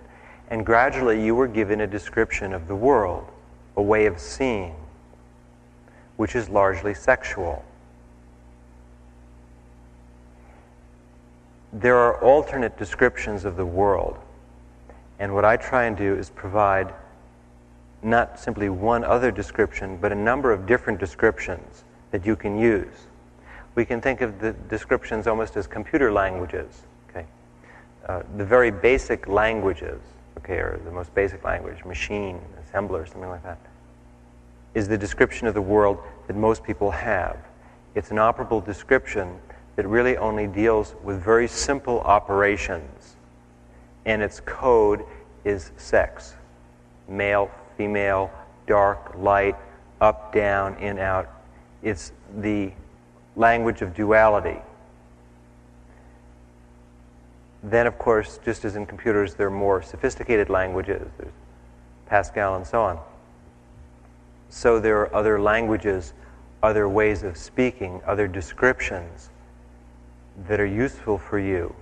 and 0.50 0.65
gradually 0.65 1.21
you 1.21 1.36
were 1.36 1.50
given 1.50 1.81
a 1.81 1.88
description 1.88 2.53
of 2.53 2.69
the 2.69 2.75
world, 2.75 3.27
a 3.75 3.81
way 3.81 4.05
of 4.05 4.17
seeing, 4.17 4.74
which 6.15 6.33
is 6.33 6.48
largely 6.48 6.93
sexual. 6.93 7.65
There 11.74 11.98
are 11.98 12.24
alternate 12.24 12.77
descriptions 12.77 13.43
of 13.43 13.57
the 13.57 13.65
world, 13.65 14.17
and 15.19 15.36
what 15.36 15.43
I 15.43 15.57
try 15.57 15.83
and 15.86 15.98
do 15.98 16.15
is 16.15 16.29
provide 16.29 16.93
not 18.01 18.39
simply 18.39 18.69
one 18.69 19.03
other 19.03 19.29
description, 19.29 19.98
but 19.98 20.13
a 20.13 20.15
number 20.15 20.53
of 20.53 20.65
different 20.65 21.01
descriptions 21.01 21.83
that 22.12 22.25
you 22.25 22.38
can 22.38 22.57
use. 22.57 23.07
We 23.75 23.85
can 23.85 24.01
think 24.01 24.21
of 24.21 24.39
the 24.39 24.53
descriptions 24.53 25.27
almost 25.27 25.55
as 25.55 25.67
computer 25.67 26.11
languages. 26.11 26.83
Okay, 27.09 27.25
uh, 28.07 28.23
the 28.37 28.45
very 28.45 28.71
basic 28.71 29.27
languages, 29.27 29.99
okay, 30.39 30.57
or 30.57 30.79
the 30.83 30.91
most 30.91 31.13
basic 31.13 31.43
language, 31.43 31.83
machine, 31.85 32.39
assembler, 32.63 33.07
something 33.07 33.29
like 33.29 33.43
that, 33.43 33.59
is 34.73 34.87
the 34.87 34.97
description 34.97 35.47
of 35.47 35.53
the 35.53 35.61
world 35.61 35.99
that 36.27 36.35
most 36.35 36.63
people 36.63 36.91
have. 36.91 37.37
It's 37.95 38.11
an 38.11 38.17
operable 38.17 38.63
description 38.63 39.39
that 39.75 39.87
really 39.87 40.17
only 40.17 40.47
deals 40.47 40.95
with 41.03 41.21
very 41.21 41.47
simple 41.47 42.01
operations, 42.01 43.15
and 44.05 44.21
its 44.21 44.39
code 44.41 45.03
is 45.43 45.71
sex 45.77 46.35
male, 47.07 47.51
female, 47.77 48.31
dark, 48.67 49.13
light, 49.17 49.55
up, 49.99 50.33
down, 50.33 50.75
in, 50.77 50.97
out. 50.97 51.29
It's 51.83 52.11
the 52.37 52.71
language 53.35 53.81
of 53.81 53.93
duality. 53.93 54.59
Then, 57.63 57.88
of 57.88 57.97
course, 57.97 58.39
just 58.43 58.65
as 58.65 58.75
in 58.75 58.85
computers, 58.85 59.35
there 59.35 59.47
are 59.47 59.51
more 59.51 59.81
sophisticated 59.81 60.50
languages. 60.50 61.07
There's 61.17 61.31
Pascal 62.07 62.55
and 62.55 62.65
so 62.65 62.81
on. 62.81 63.00
So 64.50 64.79
there 64.79 65.00
are 65.00 65.15
other 65.15 65.39
languages, 65.39 66.13
other 66.61 66.89
ways 66.89 67.23
of 67.23 67.38
speaking, 67.38 68.01
other 68.05 68.27
descriptions 68.27 69.29
that 70.47 70.59
are 70.59 70.65
useful 70.65 71.17
for 71.17 71.39
you. 71.39 71.73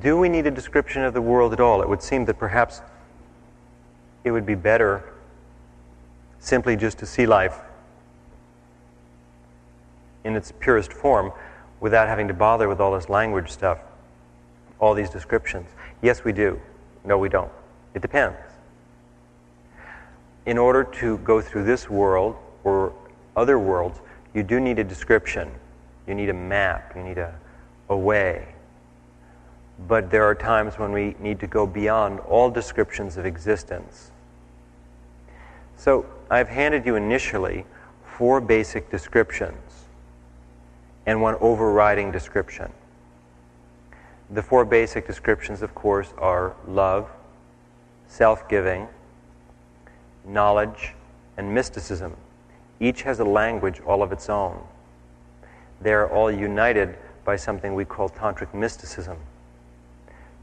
Do 0.00 0.16
we 0.16 0.28
need 0.28 0.46
a 0.46 0.50
description 0.50 1.02
of 1.02 1.14
the 1.14 1.20
world 1.20 1.52
at 1.52 1.60
all? 1.60 1.82
It 1.82 1.88
would 1.88 2.02
seem 2.02 2.24
that 2.24 2.38
perhaps 2.38 2.80
it 4.24 4.32
would 4.32 4.46
be 4.46 4.56
better 4.56 5.04
simply 6.40 6.76
just 6.76 6.98
to 6.98 7.06
see 7.06 7.26
life 7.26 7.60
in 10.26 10.36
its 10.36 10.52
purest 10.52 10.92
form 10.92 11.32
without 11.80 12.08
having 12.08 12.28
to 12.28 12.34
bother 12.34 12.68
with 12.68 12.80
all 12.80 12.92
this 12.92 13.08
language 13.08 13.50
stuff, 13.50 13.78
all 14.80 14.94
these 14.94 15.10
descriptions. 15.10 15.68
Yes, 16.02 16.24
we 16.24 16.32
do. 16.32 16.60
No, 17.04 17.18
we 17.18 17.28
don't. 17.28 17.50
It 17.94 18.02
depends. 18.02 18.36
In 20.44 20.58
order 20.58 20.84
to 20.84 21.18
go 21.18 21.40
through 21.40 21.64
this 21.64 21.88
world 21.88 22.36
or 22.64 22.92
other 23.36 23.58
worlds, 23.58 24.00
you 24.34 24.42
do 24.42 24.60
need 24.60 24.78
a 24.78 24.84
description. 24.84 25.50
You 26.06 26.14
need 26.14 26.28
a 26.28 26.34
map. 26.34 26.92
You 26.94 27.02
need 27.02 27.18
a, 27.18 27.34
a 27.88 27.96
way. 27.96 28.48
But 29.88 30.10
there 30.10 30.24
are 30.24 30.34
times 30.34 30.78
when 30.78 30.92
we 30.92 31.16
need 31.18 31.40
to 31.40 31.46
go 31.46 31.66
beyond 31.66 32.20
all 32.20 32.50
descriptions 32.50 33.16
of 33.16 33.26
existence 33.26 34.10
so 35.76 36.06
I've 36.30 36.48
handed 36.48 36.86
you 36.86 36.96
initially 36.96 37.64
four 38.04 38.40
basic 38.40 38.90
descriptions 38.90 39.65
and 41.06 41.22
one 41.22 41.36
overriding 41.40 42.10
description. 42.10 42.70
The 44.30 44.42
four 44.42 44.64
basic 44.64 45.06
descriptions, 45.06 45.62
of 45.62 45.74
course, 45.74 46.12
are 46.18 46.54
love, 46.66 47.08
self 48.08 48.48
giving, 48.48 48.88
knowledge, 50.24 50.94
and 51.36 51.54
mysticism. 51.54 52.16
Each 52.80 53.02
has 53.02 53.20
a 53.20 53.24
language 53.24 53.80
all 53.80 54.02
of 54.02 54.12
its 54.12 54.28
own. 54.28 54.60
They 55.80 55.92
are 55.92 56.08
all 56.10 56.30
united 56.30 56.96
by 57.24 57.36
something 57.36 57.74
we 57.74 57.84
call 57.84 58.08
tantric 58.08 58.52
mysticism. 58.52 59.18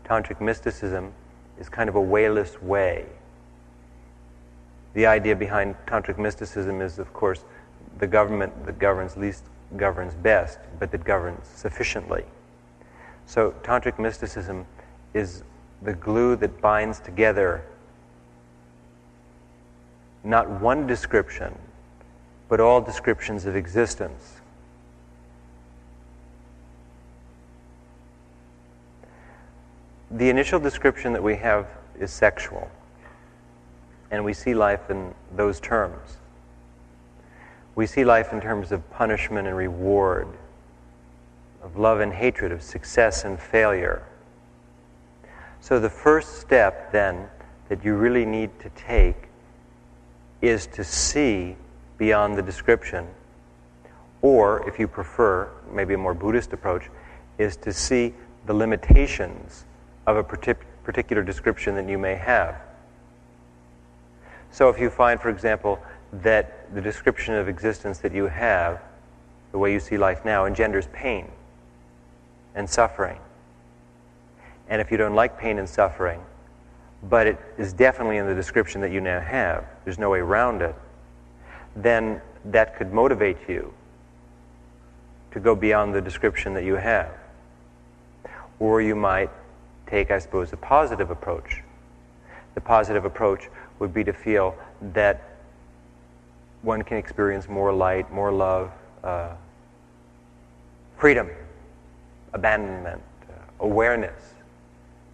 Tantric 0.05 0.39
mysticism 0.41 1.13
is 1.59 1.69
kind 1.69 1.89
of 1.89 1.95
a 1.95 2.01
wayless 2.01 2.61
way 2.61 3.05
the 4.93 5.05
idea 5.07 5.35
behind 5.35 5.75
tantric 5.87 6.17
mysticism 6.17 6.81
is, 6.81 6.99
of 6.99 7.13
course, 7.13 7.43
the 7.97 8.07
government 8.07 8.65
that 8.65 8.79
governs 8.79 9.17
least 9.17 9.43
governs 9.77 10.13
best, 10.15 10.59
but 10.79 10.91
that 10.91 11.03
governs 11.03 11.47
sufficiently. 11.47 12.23
So, 13.25 13.53
tantric 13.63 13.99
mysticism 13.99 14.65
is 15.13 15.43
the 15.81 15.93
glue 15.93 16.35
that 16.37 16.61
binds 16.61 16.99
together 16.99 17.63
not 20.23 20.49
one 20.49 20.87
description, 20.87 21.57
but 22.47 22.59
all 22.59 22.79
descriptions 22.79 23.45
of 23.45 23.55
existence. 23.55 24.39
The 30.11 30.29
initial 30.29 30.59
description 30.59 31.11
that 31.13 31.23
we 31.23 31.35
have 31.37 31.67
is 31.99 32.11
sexual 32.11 32.69
and 34.11 34.23
we 34.23 34.31
see 34.31 34.53
life 34.53 34.91
in 34.91 35.13
those 35.35 35.59
terms. 35.59 36.17
We 37.75 37.85
see 37.85 38.03
life 38.03 38.31
in 38.31 38.41
terms 38.41 38.71
of 38.71 38.89
punishment 38.91 39.47
and 39.47 39.57
reward, 39.57 40.27
of 41.61 41.77
love 41.77 41.99
and 41.99 42.13
hatred, 42.13 42.51
of 42.51 42.61
success 42.61 43.23
and 43.23 43.39
failure. 43.39 44.03
So, 45.61 45.79
the 45.79 45.89
first 45.89 46.39
step 46.39 46.91
then 46.91 47.27
that 47.69 47.83
you 47.83 47.95
really 47.95 48.25
need 48.25 48.51
to 48.59 48.69
take 48.71 49.29
is 50.41 50.67
to 50.67 50.83
see 50.83 51.55
beyond 51.97 52.37
the 52.37 52.41
description, 52.41 53.07
or 54.21 54.67
if 54.67 54.77
you 54.77 54.87
prefer, 54.87 55.49
maybe 55.71 55.93
a 55.93 55.97
more 55.97 56.13
Buddhist 56.13 56.53
approach, 56.53 56.89
is 57.37 57.55
to 57.57 57.71
see 57.71 58.13
the 58.45 58.53
limitations 58.53 59.65
of 60.05 60.17
a 60.17 60.23
particular 60.23 61.23
description 61.23 61.75
that 61.75 61.87
you 61.87 61.97
may 61.97 62.15
have. 62.15 62.55
So 64.51 64.69
if 64.69 64.79
you 64.79 64.89
find, 64.89 65.19
for 65.19 65.29
example, 65.29 65.79
that 66.21 66.73
the 66.73 66.81
description 66.81 67.33
of 67.33 67.47
existence 67.47 67.97
that 67.99 68.13
you 68.13 68.27
have, 68.27 68.81
the 69.51 69.57
way 69.57 69.73
you 69.73 69.79
see 69.79 69.97
life 69.97 70.23
now, 70.23 70.45
engenders 70.45 70.87
pain 70.93 71.27
and 72.55 72.69
suffering, 72.69 73.19
and 74.69 74.79
if 74.81 74.91
you 74.91 74.97
don't 74.97 75.15
like 75.15 75.37
pain 75.37 75.59
and 75.59 75.67
suffering, 75.67 76.21
but 77.09 77.27
it 77.27 77.37
is 77.57 77.73
definitely 77.73 78.17
in 78.17 78.27
the 78.27 78.35
description 78.35 78.81
that 78.81 78.91
you 78.91 79.01
now 79.01 79.19
have, 79.19 79.65
there's 79.83 79.99
no 79.99 80.09
way 80.09 80.19
around 80.19 80.61
it, 80.61 80.75
then 81.75 82.21
that 82.45 82.75
could 82.77 82.93
motivate 82.93 83.37
you 83.47 83.73
to 85.31 85.39
go 85.39 85.55
beyond 85.55 85.93
the 85.93 86.01
description 86.01 86.53
that 86.53 86.63
you 86.63 86.75
have. 86.75 87.11
Or 88.59 88.81
you 88.81 88.95
might 88.95 89.31
take, 89.87 90.11
I 90.11 90.19
suppose, 90.19 90.53
a 90.53 90.57
positive 90.57 91.09
approach. 91.09 91.61
The 92.55 92.61
positive 92.61 93.03
approach 93.03 93.49
would 93.79 93.93
be 93.93 94.03
to 94.03 94.13
feel 94.13 94.55
that 94.93 95.32
one 96.63 96.81
can 96.81 96.97
experience 96.97 97.47
more 97.47 97.71
light, 97.71 98.11
more 98.11 98.31
love, 98.31 98.71
uh, 99.03 99.35
freedom, 100.97 101.29
abandonment, 102.33 103.01
uh, 103.29 103.33
awareness. 103.59 104.33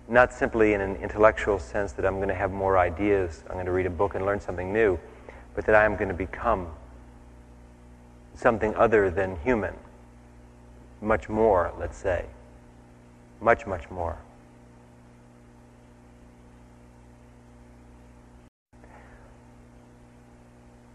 Not 0.07 0.31
simply 0.31 0.73
in 0.73 0.81
an 0.81 0.95
intellectual 0.97 1.59
sense 1.59 1.91
that 1.93 2.05
I'm 2.05 2.15
going 2.17 2.29
to 2.29 2.35
have 2.35 2.51
more 2.51 2.77
ideas, 2.77 3.43
I'm 3.47 3.55
going 3.55 3.65
to 3.65 3.71
read 3.71 3.87
a 3.87 3.91
book 3.91 4.15
and 4.15 4.25
learn 4.25 4.39
something 4.39 4.71
new, 4.71 4.97
but 5.55 5.65
that 5.65 5.75
I 5.75 5.85
am 5.85 5.95
going 5.95 6.07
to 6.07 6.13
become 6.13 6.67
something 8.35 8.73
other 8.75 9.09
than 9.09 9.35
human. 9.43 9.73
Much 11.01 11.29
more, 11.29 11.73
let's 11.79 11.97
say. 11.97 12.25
Much, 13.41 13.65
much 13.65 13.89
more. 13.89 14.17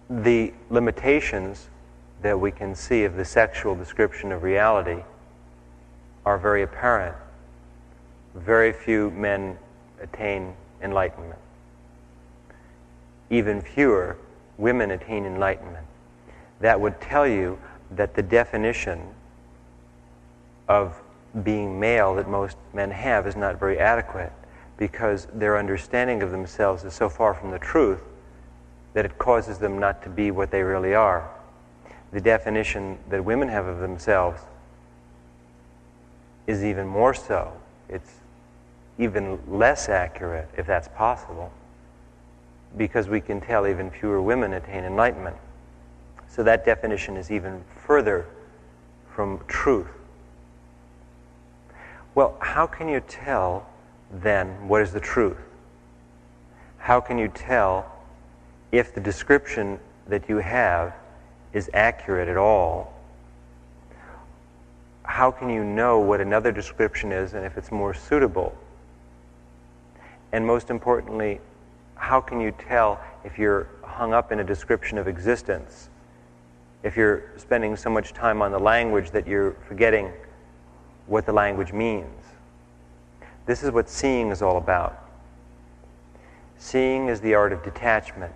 The 0.08 0.52
limitations 0.70 1.68
that 2.22 2.38
we 2.38 2.50
can 2.50 2.74
see 2.74 3.04
of 3.04 3.16
the 3.16 3.24
sexual 3.24 3.74
description 3.74 4.32
of 4.32 4.42
reality 4.42 5.02
are 6.24 6.38
very 6.38 6.62
apparent. 6.62 7.14
Very 8.34 8.72
few 8.72 9.10
men 9.10 9.58
attain 10.00 10.54
enlightenment. 10.82 11.38
Even 13.30 13.60
fewer 13.60 14.16
women 14.58 14.90
attain 14.90 15.26
enlightenment. 15.26 15.86
That 16.60 16.80
would 16.80 17.00
tell 17.00 17.26
you 17.26 17.58
that 17.90 18.14
the 18.14 18.22
definition 18.22 19.00
of 20.68 21.00
being 21.42 21.78
male 21.80 22.14
that 22.14 22.28
most 22.28 22.56
men 22.72 22.90
have 22.90 23.26
is 23.26 23.36
not 23.36 23.58
very 23.58 23.78
adequate. 23.78 24.32
because 24.76 25.28
their 25.32 25.56
understanding 25.56 26.20
of 26.20 26.32
themselves 26.32 26.84
is 26.84 26.92
so 26.92 27.08
far 27.08 27.32
from 27.32 27.52
the 27.52 27.58
truth 27.58 28.00
that 28.94 29.04
it 29.04 29.18
causes 29.18 29.58
them 29.58 29.78
not 29.78 30.02
to 30.02 30.08
be 30.08 30.30
what 30.30 30.50
they 30.50 30.62
really 30.62 30.94
are. 30.94 31.28
The 32.12 32.20
definition 32.20 32.98
that 33.10 33.24
women 33.24 33.48
have 33.48 33.66
of 33.66 33.80
themselves 33.80 34.40
is 36.46 36.64
even 36.64 36.86
more 36.86 37.12
so. 37.12 37.52
It's 37.88 38.12
even 38.98 39.38
less 39.48 39.88
accurate, 39.88 40.48
if 40.56 40.66
that's 40.66 40.88
possible, 40.88 41.52
because 42.76 43.08
we 43.08 43.20
can 43.20 43.40
tell 43.40 43.66
even 43.66 43.90
fewer 43.90 44.22
women 44.22 44.52
attain 44.52 44.84
enlightenment. 44.84 45.36
So 46.28 46.44
that 46.44 46.64
definition 46.64 47.16
is 47.16 47.30
even 47.30 47.64
further 47.86 48.26
from 49.12 49.40
truth. 49.48 49.88
Well, 52.14 52.36
how 52.40 52.66
can 52.66 52.88
you 52.88 53.00
tell 53.00 53.66
then 54.12 54.68
what 54.68 54.82
is 54.82 54.92
the 54.92 55.00
truth? 55.00 55.38
How 56.78 57.00
can 57.00 57.18
you 57.18 57.28
tell 57.28 57.90
if 58.78 58.92
the 58.92 59.00
description 59.00 59.78
that 60.08 60.28
you 60.28 60.38
have 60.38 60.92
is 61.52 61.70
accurate 61.72 62.28
at 62.28 62.36
all? 62.36 62.92
How 65.04 65.30
can 65.30 65.48
you 65.48 65.62
know 65.62 66.00
what 66.00 66.20
another 66.20 66.50
description 66.50 67.12
is 67.12 67.34
and 67.34 67.46
if 67.46 67.56
it's 67.56 67.70
more 67.70 67.94
suitable? 67.94 68.56
And 70.32 70.44
most 70.44 70.70
importantly, 70.70 71.40
how 71.94 72.20
can 72.20 72.40
you 72.40 72.50
tell 72.50 73.00
if 73.22 73.38
you're 73.38 73.68
hung 73.84 74.12
up 74.12 74.32
in 74.32 74.40
a 74.40 74.44
description 74.44 74.98
of 74.98 75.06
existence? 75.06 75.88
If 76.82 76.96
you're 76.96 77.30
spending 77.36 77.76
so 77.76 77.90
much 77.90 78.12
time 78.12 78.42
on 78.42 78.50
the 78.50 78.58
language 78.58 79.12
that 79.12 79.28
you're 79.28 79.52
forgetting 79.68 80.10
what 81.06 81.26
the 81.26 81.32
language 81.32 81.72
means. 81.72 82.24
This 83.46 83.62
is 83.62 83.70
what 83.70 83.88
seeing 83.88 84.30
is 84.30 84.42
all 84.42 84.56
about. 84.56 84.98
Seeing 86.58 87.08
is 87.08 87.20
the 87.20 87.34
art 87.34 87.52
of 87.52 87.62
detachment. 87.62 88.34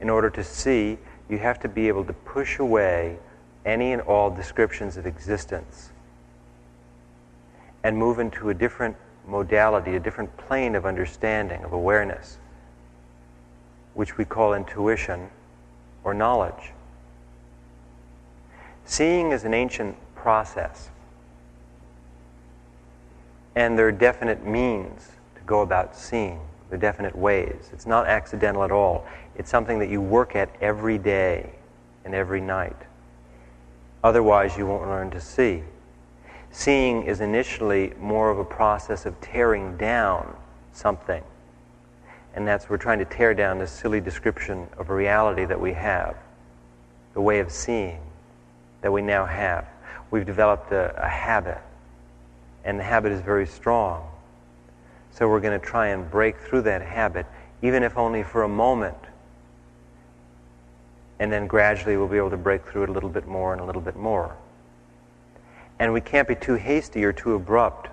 In 0.00 0.10
order 0.10 0.30
to 0.30 0.44
see, 0.44 0.98
you 1.28 1.38
have 1.38 1.58
to 1.60 1.68
be 1.68 1.88
able 1.88 2.04
to 2.04 2.12
push 2.12 2.58
away 2.58 3.18
any 3.64 3.92
and 3.92 4.02
all 4.02 4.30
descriptions 4.30 4.96
of 4.96 5.06
existence 5.06 5.90
and 7.82 7.96
move 7.96 8.18
into 8.18 8.50
a 8.50 8.54
different 8.54 8.96
modality, 9.26 9.96
a 9.96 10.00
different 10.00 10.36
plane 10.36 10.74
of 10.74 10.84
understanding, 10.84 11.64
of 11.64 11.72
awareness, 11.72 12.38
which 13.94 14.18
we 14.18 14.24
call 14.24 14.54
intuition 14.54 15.28
or 16.02 16.12
knowledge. 16.12 16.72
Seeing 18.84 19.32
is 19.32 19.44
an 19.44 19.54
ancient 19.54 19.96
process. 20.14 20.90
And 23.54 23.78
there 23.78 23.86
are 23.86 23.92
definite 23.92 24.44
means 24.44 25.12
to 25.36 25.42
go 25.42 25.60
about 25.60 25.96
seeing. 25.96 26.40
There 26.74 26.78
are 26.78 26.92
definite 26.92 27.16
ways. 27.16 27.70
It's 27.72 27.86
not 27.86 28.08
accidental 28.08 28.64
at 28.64 28.72
all. 28.72 29.06
It's 29.36 29.48
something 29.48 29.78
that 29.78 29.88
you 29.88 30.00
work 30.00 30.34
at 30.34 30.48
every 30.60 30.98
day 30.98 31.52
and 32.04 32.16
every 32.16 32.40
night. 32.40 32.74
Otherwise, 34.02 34.58
you 34.58 34.66
won't 34.66 34.88
learn 34.88 35.08
to 35.12 35.20
see. 35.20 35.62
Seeing 36.50 37.04
is 37.04 37.20
initially 37.20 37.92
more 38.00 38.28
of 38.28 38.40
a 38.40 38.44
process 38.44 39.06
of 39.06 39.20
tearing 39.20 39.76
down 39.76 40.36
something. 40.72 41.22
And 42.34 42.44
that's 42.44 42.68
we're 42.68 42.76
trying 42.76 42.98
to 42.98 43.04
tear 43.04 43.34
down 43.34 43.60
this 43.60 43.70
silly 43.70 44.00
description 44.00 44.66
of 44.76 44.90
reality 44.90 45.44
that 45.44 45.60
we 45.60 45.74
have, 45.74 46.16
the 47.12 47.20
way 47.20 47.38
of 47.38 47.52
seeing 47.52 48.00
that 48.80 48.90
we 48.90 49.00
now 49.00 49.26
have. 49.26 49.64
We've 50.10 50.26
developed 50.26 50.72
a, 50.72 50.92
a 51.00 51.08
habit 51.08 51.58
and 52.64 52.80
the 52.80 52.84
habit 52.84 53.12
is 53.12 53.20
very 53.20 53.46
strong. 53.46 54.10
So 55.14 55.28
we're 55.28 55.40
going 55.40 55.58
to 55.58 55.64
try 55.64 55.88
and 55.88 56.10
break 56.10 56.36
through 56.38 56.62
that 56.62 56.82
habit, 56.82 57.24
even 57.62 57.84
if 57.84 57.96
only 57.96 58.24
for 58.24 58.42
a 58.42 58.48
moment. 58.48 58.98
And 61.20 61.30
then 61.30 61.46
gradually 61.46 61.96
we'll 61.96 62.08
be 62.08 62.16
able 62.16 62.30
to 62.30 62.36
break 62.36 62.66
through 62.66 62.82
it 62.82 62.88
a 62.88 62.92
little 62.92 63.08
bit 63.08 63.28
more 63.28 63.52
and 63.52 63.62
a 63.62 63.64
little 63.64 63.80
bit 63.80 63.94
more. 63.94 64.36
And 65.78 65.92
we 65.92 66.00
can't 66.00 66.26
be 66.26 66.34
too 66.34 66.54
hasty 66.54 67.04
or 67.04 67.12
too 67.12 67.34
abrupt. 67.34 67.90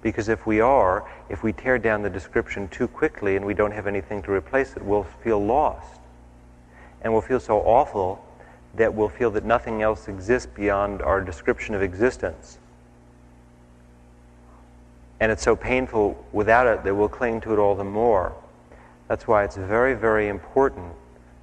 Because 0.00 0.30
if 0.30 0.46
we 0.46 0.60
are, 0.60 1.06
if 1.28 1.42
we 1.42 1.52
tear 1.52 1.78
down 1.78 2.00
the 2.00 2.10
description 2.10 2.68
too 2.68 2.88
quickly 2.88 3.36
and 3.36 3.44
we 3.44 3.52
don't 3.52 3.72
have 3.72 3.86
anything 3.86 4.22
to 4.22 4.32
replace 4.32 4.74
it, 4.74 4.82
we'll 4.82 5.06
feel 5.22 5.44
lost. 5.44 6.00
And 7.02 7.12
we'll 7.12 7.22
feel 7.22 7.40
so 7.40 7.58
awful 7.58 8.24
that 8.74 8.94
we'll 8.94 9.10
feel 9.10 9.30
that 9.32 9.44
nothing 9.44 9.82
else 9.82 10.08
exists 10.08 10.48
beyond 10.54 11.02
our 11.02 11.20
description 11.20 11.74
of 11.74 11.82
existence. 11.82 12.58
And 15.24 15.32
it's 15.32 15.42
so 15.42 15.56
painful 15.56 16.22
without 16.32 16.66
it 16.66 16.84
that 16.84 16.94
we'll 16.94 17.08
cling 17.08 17.40
to 17.40 17.54
it 17.54 17.58
all 17.58 17.74
the 17.74 17.82
more. 17.82 18.34
That's 19.08 19.26
why 19.26 19.42
it's 19.44 19.56
very, 19.56 19.94
very 19.94 20.28
important 20.28 20.92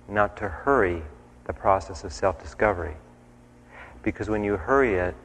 not 0.08 0.38
to 0.38 0.48
hurry 0.48 1.02
the 1.46 1.54
process 1.54 2.04
of 2.04 2.14
self 2.14 2.40
discovery. 2.40 2.94
Because 4.04 4.30
when 4.30 4.44
you 4.44 4.56
hurry 4.56 5.00
it, 5.00 5.16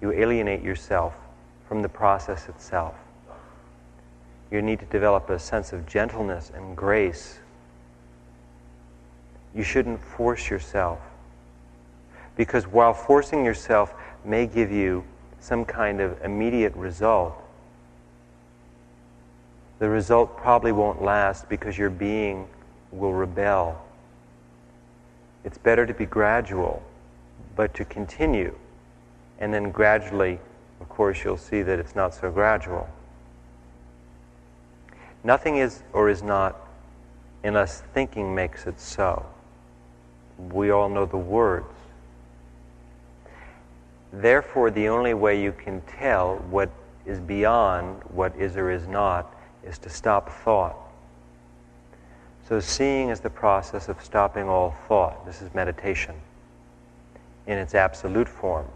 you 0.00 0.12
alienate 0.12 0.62
yourself 0.62 1.12
from 1.66 1.82
the 1.82 1.88
process 1.88 2.48
itself. 2.48 2.94
You 4.48 4.62
need 4.62 4.78
to 4.78 4.86
develop 4.86 5.28
a 5.28 5.38
sense 5.40 5.72
of 5.72 5.84
gentleness 5.84 6.52
and 6.54 6.76
grace. 6.76 7.40
You 9.56 9.64
shouldn't 9.64 10.00
force 10.00 10.48
yourself. 10.48 11.00
Because 12.36 12.68
while 12.68 12.94
forcing 12.94 13.44
yourself 13.44 13.92
may 14.24 14.46
give 14.46 14.70
you 14.70 15.02
some 15.40 15.64
kind 15.64 16.00
of 16.00 16.22
immediate 16.22 16.76
result, 16.76 17.40
the 19.78 19.88
result 19.88 20.36
probably 20.36 20.72
won't 20.72 21.02
last 21.02 21.48
because 21.48 21.76
your 21.76 21.90
being 21.90 22.48
will 22.92 23.12
rebel. 23.12 23.84
It's 25.44 25.58
better 25.58 25.84
to 25.84 25.92
be 25.94 26.06
gradual, 26.06 26.82
but 27.56 27.74
to 27.74 27.84
continue. 27.84 28.56
And 29.38 29.52
then 29.52 29.70
gradually, 29.70 30.38
of 30.80 30.88
course, 30.88 31.22
you'll 31.24 31.36
see 31.36 31.62
that 31.62 31.78
it's 31.78 31.94
not 31.94 32.14
so 32.14 32.30
gradual. 32.30 32.88
Nothing 35.22 35.56
is 35.56 35.82
or 35.92 36.08
is 36.08 36.22
not 36.22 36.56
unless 37.42 37.80
thinking 37.92 38.34
makes 38.34 38.66
it 38.66 38.80
so. 38.80 39.24
We 40.38 40.70
all 40.70 40.88
know 40.88 41.06
the 41.06 41.16
words. 41.18 41.66
Therefore, 44.12 44.70
the 44.70 44.88
only 44.88 45.14
way 45.14 45.40
you 45.40 45.52
can 45.52 45.80
tell 45.82 46.36
what 46.50 46.70
is 47.04 47.20
beyond 47.20 48.02
what 48.10 48.34
is 48.36 48.56
or 48.56 48.70
is 48.70 48.86
not 48.86 49.33
is 49.66 49.78
to 49.78 49.88
stop 49.88 50.30
thought. 50.30 50.76
So, 52.48 52.60
seeing 52.60 53.08
is 53.08 53.20
the 53.20 53.30
process 53.30 53.88
of 53.88 54.02
stopping 54.04 54.48
all 54.48 54.76
thought. 54.86 55.24
This 55.24 55.40
is 55.40 55.54
meditation 55.54 56.14
in 57.46 57.58
its 57.58 57.74
absolute 57.74 58.28
form. 58.28 58.66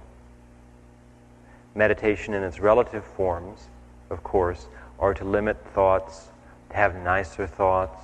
Meditation 1.75 2.33
in 2.33 2.43
its 2.43 2.61
relative 2.61 3.05
forms, 3.05 3.69
of 4.09 4.23
course, 4.23 4.67
are 4.99 5.13
to 5.13 5.25
limit 5.25 5.57
thoughts, 5.75 6.29
to 6.71 6.77
have 6.77 6.97
nicer 6.97 7.47
thoughts, 7.47 8.03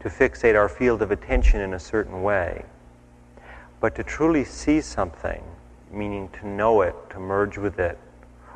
to 0.00 0.08
fixate 0.08 0.56
our 0.56 0.68
field 0.68 1.02
of 1.02 1.10
attention 1.10 1.60
in 1.60 1.74
a 1.74 1.78
certain 1.78 2.22
way. 2.22 2.64
But 3.80 3.94
to 3.96 4.02
truly 4.02 4.44
see 4.44 4.80
something, 4.80 5.42
meaning 5.92 6.30
to 6.40 6.48
know 6.48 6.80
it, 6.80 6.94
to 7.10 7.20
merge 7.20 7.58
with 7.58 7.78
it, 7.78 7.98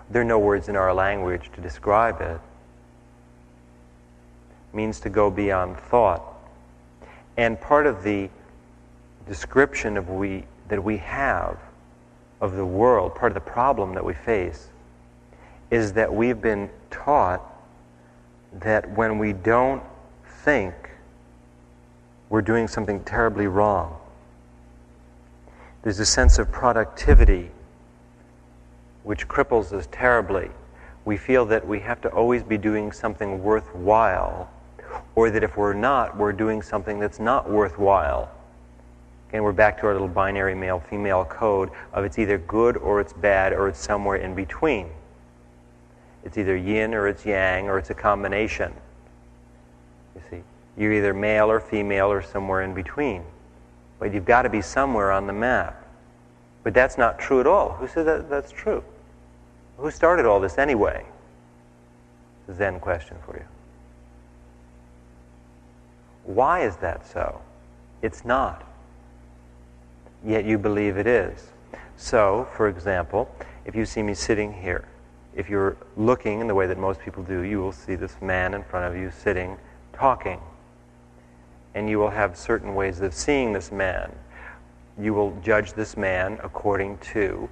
there 0.09 0.23
are 0.23 0.27
no 0.27 0.38
words 0.38 0.69
in 0.69 0.77
our 0.77 0.95
language 0.95 1.51
to 1.55 1.61
describe 1.61 2.21
it 2.21 2.41
means 4.75 5.01
to 5.01 5.11
go 5.11 5.31
beyond 5.31 5.77
thought. 5.77 6.23
And 7.37 7.61
part 7.61 7.87
of 7.87 8.03
the 8.03 8.29
description 9.27 9.97
of 9.97 10.09
we, 10.09 10.45
that 10.69 10.83
we 10.83 10.99
have 10.99 11.59
of 12.41 12.57
the 12.57 12.67
world, 12.67 13.15
part 13.15 13.33
of 13.33 13.35
the 13.35 13.51
problem 13.51 13.95
that 13.95 14.05
we 14.05 14.15
face, 14.15 14.69
is 15.71 15.93
that 15.95 16.13
we've 16.13 16.41
been 16.41 16.69
taught 16.91 17.43
that 18.61 18.91
when 18.91 19.19
we 19.19 19.33
don't 19.33 19.83
think, 20.45 20.75
we're 22.29 22.43
doing 22.43 22.67
something 22.67 23.03
terribly 23.05 23.47
wrong. 23.47 23.97
There's 25.83 25.99
a 25.99 26.07
sense 26.07 26.39
of 26.39 26.51
productivity 26.51 27.51
which 29.03 29.29
cripples 29.29 29.73
us 29.73 29.89
terribly. 29.91 30.51
We 31.05 31.17
feel 31.17 31.45
that 31.47 31.67
we 31.67 31.81
have 31.81 32.01
to 32.03 32.09
always 32.09 32.43
be 32.43 32.57
doing 32.57 32.93
something 32.93 33.43
worthwhile 33.43 34.49
or 35.14 35.31
that 35.31 35.42
if 35.42 35.57
we're 35.57 35.74
not, 35.74 36.16
we're 36.16 36.33
doing 36.33 36.62
something 36.62 36.98
that's 36.98 37.18
not 37.20 37.50
worthwhile. 37.50 38.31
Again, 39.28 39.42
we're 39.42 39.52
back 39.52 39.81
to 39.81 39.87
our 39.87 39.92
little 39.92 40.09
binary 40.09 40.55
male 40.55 40.81
female 40.81 41.24
code 41.24 41.70
of 41.92 42.05
it's 42.05 42.18
either 42.18 42.38
good 42.38 42.76
or 42.76 43.00
it's 43.00 43.12
bad 43.12 43.52
or 43.52 43.68
it's 43.68 43.78
somewhere 43.78 44.16
in 44.16 44.35
between. 44.35 44.90
It's 46.24 46.37
either 46.38 46.57
yin 46.57 46.94
or 46.94 47.09
it's 47.09 47.24
yang 47.24 47.68
or 47.68 47.78
it's 47.78 47.90
a 47.90 47.94
combination. 47.94 48.72
You 50.14 50.20
see, 50.31 50.42
you're 50.76 50.92
either 50.92 51.14
male 51.14 51.50
or 51.50 51.61
female 51.61 52.12
or 52.12 52.22
somewhere 52.22 52.62
in 52.62 52.74
between. 52.74 53.24
But 53.98 54.12
you've 54.12 54.24
got 54.24 54.42
to 54.42 54.50
be 54.50 54.61
somewhere 54.61 55.11
on 55.11 55.26
the 55.26 55.33
map. 55.33 55.83
But 56.62 56.74
that's 56.74 56.98
not 56.98 57.18
true 57.18 57.40
at 57.40 57.46
all. 57.46 57.72
Who 57.72 57.88
said 57.88 58.07
that 58.07 58.28
that's 58.28 58.52
true? 58.52 58.85
Who 59.78 59.90
started 59.90 60.26
all 60.26 60.40
this 60.40 60.59
anyway? 60.59 61.07
Zen 62.52 62.81
question 62.81 63.16
for 63.24 63.37
you. 63.37 63.44
Why 66.25 66.65
is 66.65 66.77
that 66.77 67.07
so? 67.07 67.41
It's 68.01 68.25
not. 68.25 68.65
Yet 70.25 70.45
you 70.45 70.59
believe 70.59 70.97
it 70.97 71.07
is. 71.07 71.51
So, 71.97 72.49
for 72.57 72.69
example, 72.69 73.29
if 73.65 73.75
you 73.75 73.85
see 73.85 74.03
me 74.03 74.15
sitting 74.15 74.53
here, 74.53 74.85
if 75.35 75.49
you're 75.49 75.77
looking 75.97 76.41
in 76.41 76.47
the 76.47 76.55
way 76.55 76.67
that 76.67 76.79
most 76.79 77.01
people 77.01 77.23
do, 77.23 77.43
you 77.43 77.61
will 77.61 77.73
see 77.73 77.95
this 77.95 78.17
man 78.21 78.55
in 78.55 78.63
front 78.63 78.87
of 78.87 79.01
you 79.01 79.11
sitting, 79.11 79.57
talking. 79.93 80.41
And 81.75 81.89
you 81.89 81.99
will 81.99 82.11
have 82.11 82.37
certain 82.37 82.75
ways 82.75 83.01
of 83.01 83.15
seeing 83.15 83.53
this 83.53 83.73
man. 83.73 84.13
You 84.99 85.15
will 85.15 85.37
judge 85.43 85.73
this 85.73 85.97
man 85.97 86.39
according 86.43 86.99
to 87.13 87.49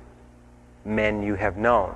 men 0.84 1.22
you 1.22 1.34
have 1.36 1.56
known. 1.56 1.94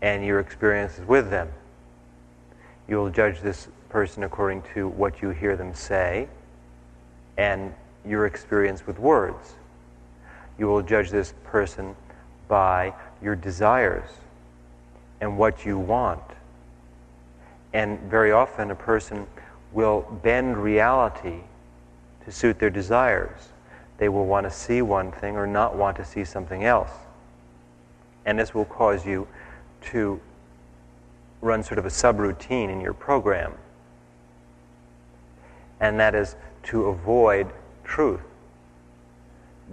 And 0.00 0.24
your 0.24 0.40
experiences 0.40 1.06
with 1.06 1.30
them. 1.30 1.48
You 2.88 2.96
will 2.96 3.10
judge 3.10 3.40
this 3.40 3.68
person 3.88 4.24
according 4.24 4.62
to 4.74 4.88
what 4.88 5.22
you 5.22 5.30
hear 5.30 5.56
them 5.56 5.74
say 5.74 6.28
and 7.36 7.72
your 8.06 8.26
experience 8.26 8.86
with 8.86 8.98
words. 8.98 9.54
You 10.58 10.66
will 10.66 10.82
judge 10.82 11.10
this 11.10 11.34
person 11.44 11.96
by 12.48 12.92
your 13.22 13.36
desires 13.36 14.08
and 15.20 15.38
what 15.38 15.64
you 15.64 15.78
want. 15.78 16.22
And 17.72 17.98
very 18.00 18.32
often, 18.32 18.70
a 18.70 18.74
person 18.74 19.26
will 19.72 20.02
bend 20.22 20.58
reality 20.58 21.38
to 22.24 22.32
suit 22.32 22.58
their 22.58 22.70
desires. 22.70 23.48
They 23.98 24.08
will 24.08 24.26
want 24.26 24.44
to 24.44 24.50
see 24.50 24.82
one 24.82 25.12
thing 25.12 25.36
or 25.36 25.46
not 25.46 25.76
want 25.76 25.96
to 25.96 26.04
see 26.04 26.24
something 26.24 26.64
else. 26.64 26.90
And 28.26 28.38
this 28.38 28.54
will 28.54 28.64
cause 28.64 29.06
you 29.06 29.26
to 29.92 30.20
run 31.42 31.62
sort 31.62 31.78
of 31.78 31.84
a 31.84 31.90
subroutine 31.90 32.70
in 32.70 32.80
your 32.80 32.94
program. 32.94 33.52
And 35.80 36.00
that 36.00 36.14
is 36.14 36.36
to 36.64 36.86
avoid 36.86 37.52
truth. 37.84 38.22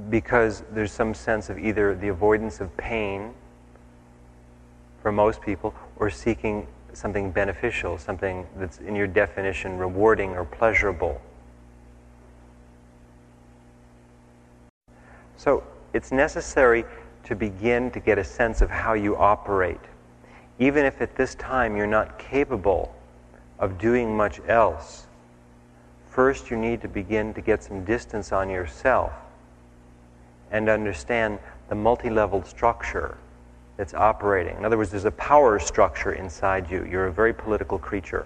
Because 0.10 0.63
there's 0.71 0.91
some 0.91 1.13
sense 1.13 1.49
of 1.49 1.58
either 1.58 1.95
the 1.95 2.10
avoidance 2.10 2.60
of 2.60 2.75
pain 2.75 3.34
for 5.01 5.12
most 5.12 5.41
people 5.41 5.73
or 5.97 6.10
seeking 6.10 6.67
something 6.93 7.32
beneficial, 7.32 7.97
something 7.97 8.45
that's 8.58 8.79
in 8.79 8.95
your 8.95 9.08
definition 9.08 9.77
rewarding 9.77 10.32
or 10.32 10.45
pleasurable. 10.45 11.21
So 15.38 15.63
it's 15.93 16.12
necessary 16.12 16.84
to 17.25 17.36
begin 17.36 17.91
to 17.91 17.99
get 17.99 18.17
a 18.17 18.23
sense 18.23 18.62
of 18.62 18.69
how 18.69 18.93
you 18.93 19.15
operate. 19.15 19.79
Even 20.60 20.86
if 20.86 21.02
at 21.02 21.15
this 21.15 21.36
time 21.36 21.76
you're 21.78 21.88
not 21.88 22.19
capable 22.19 22.93
of 23.58 23.78
doing 23.78 24.15
much 24.15 24.41
else, 24.48 25.08
first 26.10 26.52
you 26.52 26.58
need 26.58 26.82
to 26.82 26.88
begin 26.88 27.34
to 27.34 27.41
get 27.41 27.63
some 27.63 27.86
distance 27.86 28.32
on 28.34 28.50
yourself 28.50 29.13
and 30.52 30.69
understand 30.69 31.39
the 31.69 31.76
multi 31.76 32.10
leveled 32.10 32.45
structure 32.45 33.17
that's 33.78 33.93
operating. 33.93 34.58
In 34.58 34.65
other 34.65 34.78
words, 34.78 34.91
there's 34.91 35.06
a 35.06 35.12
power 35.12 35.58
structure 35.60 36.12
inside 36.12 36.69
you. 36.69 36.86
You're 36.86 37.08
a 37.08 37.12
very 37.12 37.34
political 37.34 37.80
creature. 37.80 38.26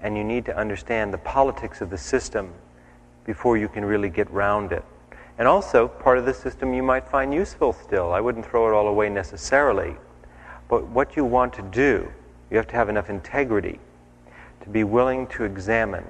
And 0.00 0.16
you 0.16 0.24
need 0.24 0.46
to 0.46 0.56
understand 0.56 1.12
the 1.12 1.18
politics 1.18 1.82
of 1.82 1.90
the 1.90 1.98
system 1.98 2.52
before 3.24 3.58
you 3.58 3.68
can 3.68 3.84
really 3.84 4.08
get 4.08 4.30
round 4.30 4.72
it. 4.72 4.84
And 5.38 5.48
also, 5.48 5.88
part 5.88 6.18
of 6.18 6.26
the 6.26 6.34
system 6.34 6.74
you 6.74 6.82
might 6.82 7.08
find 7.08 7.32
useful 7.32 7.72
still. 7.72 8.12
I 8.12 8.20
wouldn't 8.20 8.46
throw 8.46 8.68
it 8.68 8.74
all 8.74 8.86
away 8.86 9.08
necessarily. 9.08 9.96
But 10.68 10.86
what 10.86 11.16
you 11.16 11.24
want 11.24 11.52
to 11.54 11.62
do, 11.62 12.10
you 12.50 12.56
have 12.56 12.68
to 12.68 12.76
have 12.76 12.88
enough 12.88 13.10
integrity 13.10 13.80
to 14.60 14.68
be 14.68 14.84
willing 14.84 15.26
to 15.28 15.44
examine 15.44 16.04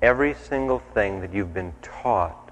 every 0.00 0.34
single 0.34 0.78
thing 0.78 1.20
that 1.20 1.32
you've 1.32 1.54
been 1.54 1.72
taught 1.82 2.42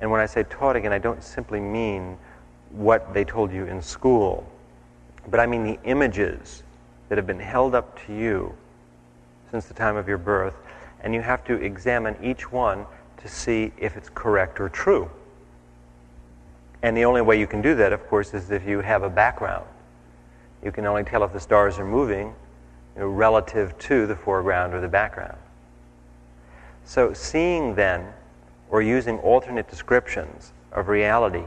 and 0.00 0.10
when 0.10 0.20
I 0.20 0.26
say 0.26 0.44
taught 0.44 0.76
again, 0.76 0.92
I 0.92 0.98
don't 0.98 1.22
simply 1.22 1.60
mean 1.60 2.16
what 2.70 3.12
they 3.12 3.24
told 3.24 3.52
you 3.52 3.66
in 3.66 3.82
school, 3.82 4.50
but 5.28 5.40
I 5.40 5.46
mean 5.46 5.64
the 5.64 5.78
images 5.84 6.62
that 7.08 7.18
have 7.18 7.26
been 7.26 7.40
held 7.40 7.74
up 7.74 7.98
to 8.06 8.14
you 8.14 8.54
since 9.50 9.66
the 9.66 9.74
time 9.74 9.96
of 9.96 10.08
your 10.08 10.18
birth, 10.18 10.54
and 11.02 11.14
you 11.14 11.20
have 11.20 11.44
to 11.44 11.54
examine 11.54 12.16
each 12.22 12.50
one 12.50 12.86
to 13.22 13.28
see 13.28 13.72
if 13.78 13.96
it's 13.96 14.08
correct 14.08 14.60
or 14.60 14.68
true. 14.68 15.10
And 16.82 16.96
the 16.96 17.04
only 17.04 17.20
way 17.20 17.38
you 17.38 17.46
can 17.46 17.60
do 17.60 17.74
that, 17.76 17.92
of 17.92 18.06
course, 18.08 18.32
is 18.32 18.50
if 18.50 18.66
you 18.66 18.80
have 18.80 19.02
a 19.02 19.10
background. 19.10 19.66
You 20.64 20.72
can 20.72 20.86
only 20.86 21.04
tell 21.04 21.22
if 21.24 21.32
the 21.32 21.40
stars 21.40 21.78
are 21.78 21.84
moving 21.84 22.34
you 22.96 23.02
know, 23.02 23.08
relative 23.08 23.76
to 23.78 24.06
the 24.06 24.16
foreground 24.16 24.74
or 24.74 24.80
the 24.80 24.88
background. 24.88 25.36
So, 26.84 27.12
seeing 27.12 27.74
then 27.74 28.12
or 28.70 28.82
using 28.82 29.18
alternate 29.18 29.68
descriptions 29.68 30.52
of 30.72 30.88
reality 30.88 31.44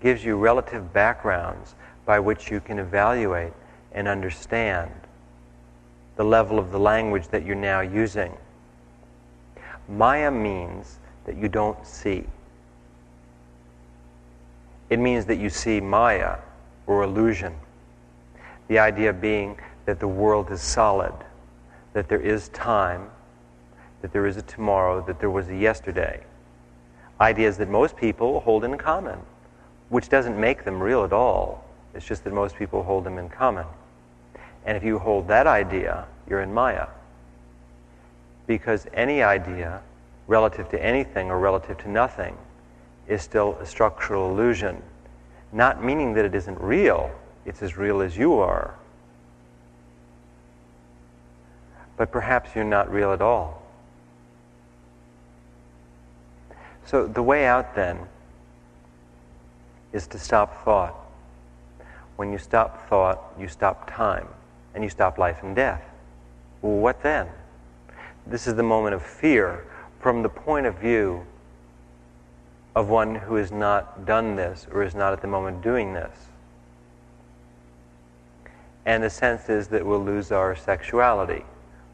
gives 0.00 0.24
you 0.24 0.36
relative 0.36 0.92
backgrounds 0.92 1.74
by 2.04 2.18
which 2.18 2.50
you 2.50 2.60
can 2.60 2.78
evaluate 2.78 3.52
and 3.92 4.08
understand 4.08 4.90
the 6.16 6.24
level 6.24 6.58
of 6.58 6.72
the 6.72 6.78
language 6.78 7.28
that 7.28 7.44
you're 7.44 7.56
now 7.56 7.80
using. 7.80 8.36
Maya 9.88 10.30
means 10.30 10.98
that 11.24 11.36
you 11.36 11.48
don't 11.48 11.86
see. 11.86 12.24
It 14.90 14.98
means 14.98 15.24
that 15.26 15.36
you 15.36 15.50
see 15.50 15.80
Maya 15.80 16.36
or 16.86 17.02
illusion. 17.02 17.54
The 18.68 18.78
idea 18.78 19.12
being 19.12 19.58
that 19.86 20.00
the 20.00 20.08
world 20.08 20.50
is 20.50 20.60
solid, 20.60 21.14
that 21.92 22.08
there 22.08 22.20
is 22.20 22.48
time, 22.50 23.10
that 24.02 24.12
there 24.12 24.26
is 24.26 24.36
a 24.36 24.42
tomorrow, 24.42 25.04
that 25.06 25.20
there 25.20 25.30
was 25.30 25.48
a 25.48 25.56
yesterday 25.56 26.22
ideas 27.20 27.56
that 27.58 27.68
most 27.68 27.96
people 27.96 28.40
hold 28.40 28.64
in 28.64 28.78
common, 28.78 29.18
which 29.88 30.08
doesn't 30.08 30.38
make 30.38 30.64
them 30.64 30.80
real 30.82 31.04
at 31.04 31.12
all. 31.12 31.64
It's 31.94 32.06
just 32.06 32.24
that 32.24 32.32
most 32.32 32.56
people 32.56 32.82
hold 32.82 33.04
them 33.04 33.18
in 33.18 33.28
common. 33.28 33.66
And 34.64 34.76
if 34.76 34.84
you 34.84 34.98
hold 34.98 35.28
that 35.28 35.46
idea, 35.46 36.06
you're 36.28 36.42
in 36.42 36.52
Maya. 36.52 36.86
Because 38.48 38.86
any 38.94 39.22
idea, 39.22 39.82
relative 40.26 40.68
to 40.70 40.84
anything 40.84 41.30
or 41.30 41.38
relative 41.38 41.78
to 41.78 41.88
nothing, 41.88 42.36
is 43.06 43.22
still 43.22 43.56
a 43.60 43.66
structural 43.66 44.30
illusion. 44.30 44.82
Not 45.52 45.84
meaning 45.84 46.14
that 46.14 46.24
it 46.24 46.34
isn't 46.34 46.60
real, 46.60 47.10
it's 47.46 47.62
as 47.62 47.76
real 47.76 48.00
as 48.00 48.16
you 48.16 48.34
are. 48.34 48.74
But 51.96 52.10
perhaps 52.10 52.50
you're 52.54 52.64
not 52.64 52.90
real 52.90 53.12
at 53.12 53.20
all. 53.20 53.62
So 56.86 57.06
the 57.06 57.22
way 57.22 57.46
out 57.46 57.74
then 57.74 57.98
is 59.92 60.06
to 60.08 60.18
stop 60.18 60.64
thought. 60.64 60.94
When 62.16 62.32
you 62.32 62.38
stop 62.38 62.88
thought, 62.88 63.34
you 63.38 63.46
stop 63.46 63.90
time, 63.90 64.26
and 64.74 64.82
you 64.82 64.88
stop 64.88 65.18
life 65.18 65.42
and 65.42 65.54
death. 65.54 65.82
Well, 66.62 66.76
what 66.76 67.02
then? 67.02 67.28
This 68.28 68.46
is 68.46 68.56
the 68.56 68.62
moment 68.62 68.94
of 68.94 69.02
fear 69.02 69.64
from 70.00 70.22
the 70.22 70.28
point 70.28 70.66
of 70.66 70.74
view 70.76 71.24
of 72.76 72.88
one 72.90 73.14
who 73.14 73.36
has 73.36 73.50
not 73.50 74.04
done 74.04 74.36
this 74.36 74.66
or 74.70 74.82
is 74.82 74.94
not 74.94 75.14
at 75.14 75.22
the 75.22 75.26
moment 75.26 75.62
doing 75.62 75.94
this. 75.94 76.14
And 78.84 79.02
the 79.02 79.08
sense 79.08 79.48
is 79.48 79.68
that 79.68 79.84
we'll 79.84 80.04
lose 80.04 80.30
our 80.30 80.54
sexuality, 80.54 81.44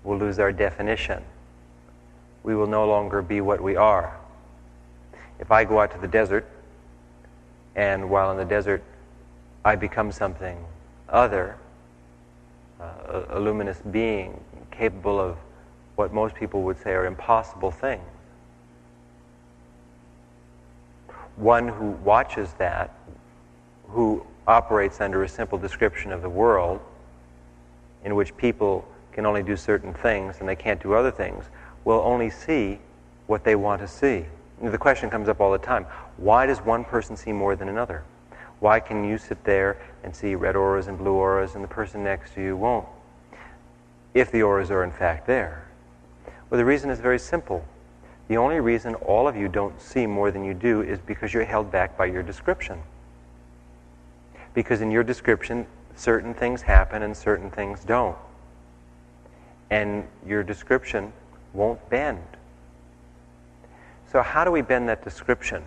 we'll 0.02 0.18
lose 0.18 0.40
our 0.40 0.52
definition. 0.52 1.22
We 2.42 2.54
will 2.56 2.66
no 2.66 2.86
longer 2.86 3.22
be 3.22 3.40
what 3.40 3.60
we 3.60 3.76
are. 3.76 4.16
If 5.38 5.50
I 5.50 5.64
go 5.64 5.80
out 5.80 5.92
to 5.92 5.98
the 5.98 6.08
desert, 6.08 6.46
and 7.76 8.10
while 8.10 8.30
in 8.32 8.36
the 8.36 8.44
desert 8.44 8.82
I 9.64 9.76
become 9.76 10.10
something 10.12 10.64
other, 11.08 11.56
uh, 12.80 13.24
a, 13.30 13.38
a 13.38 13.40
luminous 13.40 13.78
being 13.90 14.40
capable 14.70 15.18
of 15.18 15.36
what 15.96 16.12
most 16.12 16.34
people 16.34 16.62
would 16.62 16.80
say 16.82 16.90
are 16.90 17.06
impossible 17.06 17.70
things. 17.70 18.02
One 21.36 21.68
who 21.68 21.90
watches 21.90 22.52
that, 22.58 22.94
who 23.88 24.24
operates 24.46 25.00
under 25.00 25.24
a 25.24 25.28
simple 25.28 25.58
description 25.58 26.12
of 26.12 26.22
the 26.22 26.28
world, 26.28 26.80
in 28.04 28.14
which 28.14 28.36
people 28.36 28.86
can 29.12 29.26
only 29.26 29.42
do 29.42 29.56
certain 29.56 29.94
things 29.94 30.36
and 30.40 30.48
they 30.48 30.56
can't 30.56 30.82
do 30.82 30.94
other 30.94 31.10
things, 31.10 31.44
will 31.84 32.00
only 32.04 32.30
see 32.30 32.78
what 33.26 33.44
they 33.44 33.54
want 33.56 33.80
to 33.80 33.88
see 33.88 34.26
the 34.62 34.78
question 34.78 35.10
comes 35.10 35.28
up 35.28 35.40
all 35.40 35.52
the 35.52 35.58
time 35.58 35.86
why 36.16 36.46
does 36.46 36.60
one 36.60 36.84
person 36.84 37.16
see 37.16 37.32
more 37.32 37.56
than 37.56 37.68
another? 37.68 38.04
Why 38.60 38.78
can 38.78 39.04
you 39.04 39.18
sit 39.18 39.42
there 39.44 39.76
and 40.04 40.14
see 40.14 40.36
red 40.36 40.54
auras 40.54 40.86
and 40.86 40.96
blue 40.96 41.14
auras 41.14 41.56
and 41.56 41.64
the 41.64 41.68
person 41.68 42.04
next 42.04 42.34
to 42.34 42.40
you 42.40 42.56
won't? 42.56 42.86
If 44.14 44.30
the 44.30 44.42
auras 44.42 44.70
are 44.70 44.84
in 44.84 44.92
fact 44.92 45.26
there. 45.26 45.63
Well, 46.50 46.58
the 46.58 46.64
reason 46.64 46.90
is 46.90 47.00
very 47.00 47.18
simple 47.18 47.64
The 48.28 48.36
only 48.38 48.60
reason 48.60 48.94
all 48.94 49.28
of 49.28 49.36
you 49.36 49.48
don't 49.48 49.78
see 49.80 50.06
more 50.06 50.30
than 50.30 50.44
you 50.44 50.54
do 50.54 50.80
is 50.80 50.98
because 50.98 51.34
you're 51.34 51.44
held 51.44 51.70
back 51.70 51.96
by 51.96 52.06
your 52.06 52.22
description. 52.22 52.80
Because 54.54 54.80
in 54.80 54.90
your 54.90 55.04
description, 55.04 55.66
certain 55.94 56.32
things 56.32 56.62
happen 56.62 57.02
and 57.02 57.14
certain 57.14 57.50
things 57.50 57.84
don't. 57.84 58.16
And 59.68 60.06
your 60.26 60.42
description 60.42 61.12
won't 61.52 61.86
bend. 61.90 62.22
So, 64.10 64.22
how 64.22 64.44
do 64.44 64.50
we 64.50 64.62
bend 64.62 64.88
that 64.88 65.02
description 65.02 65.64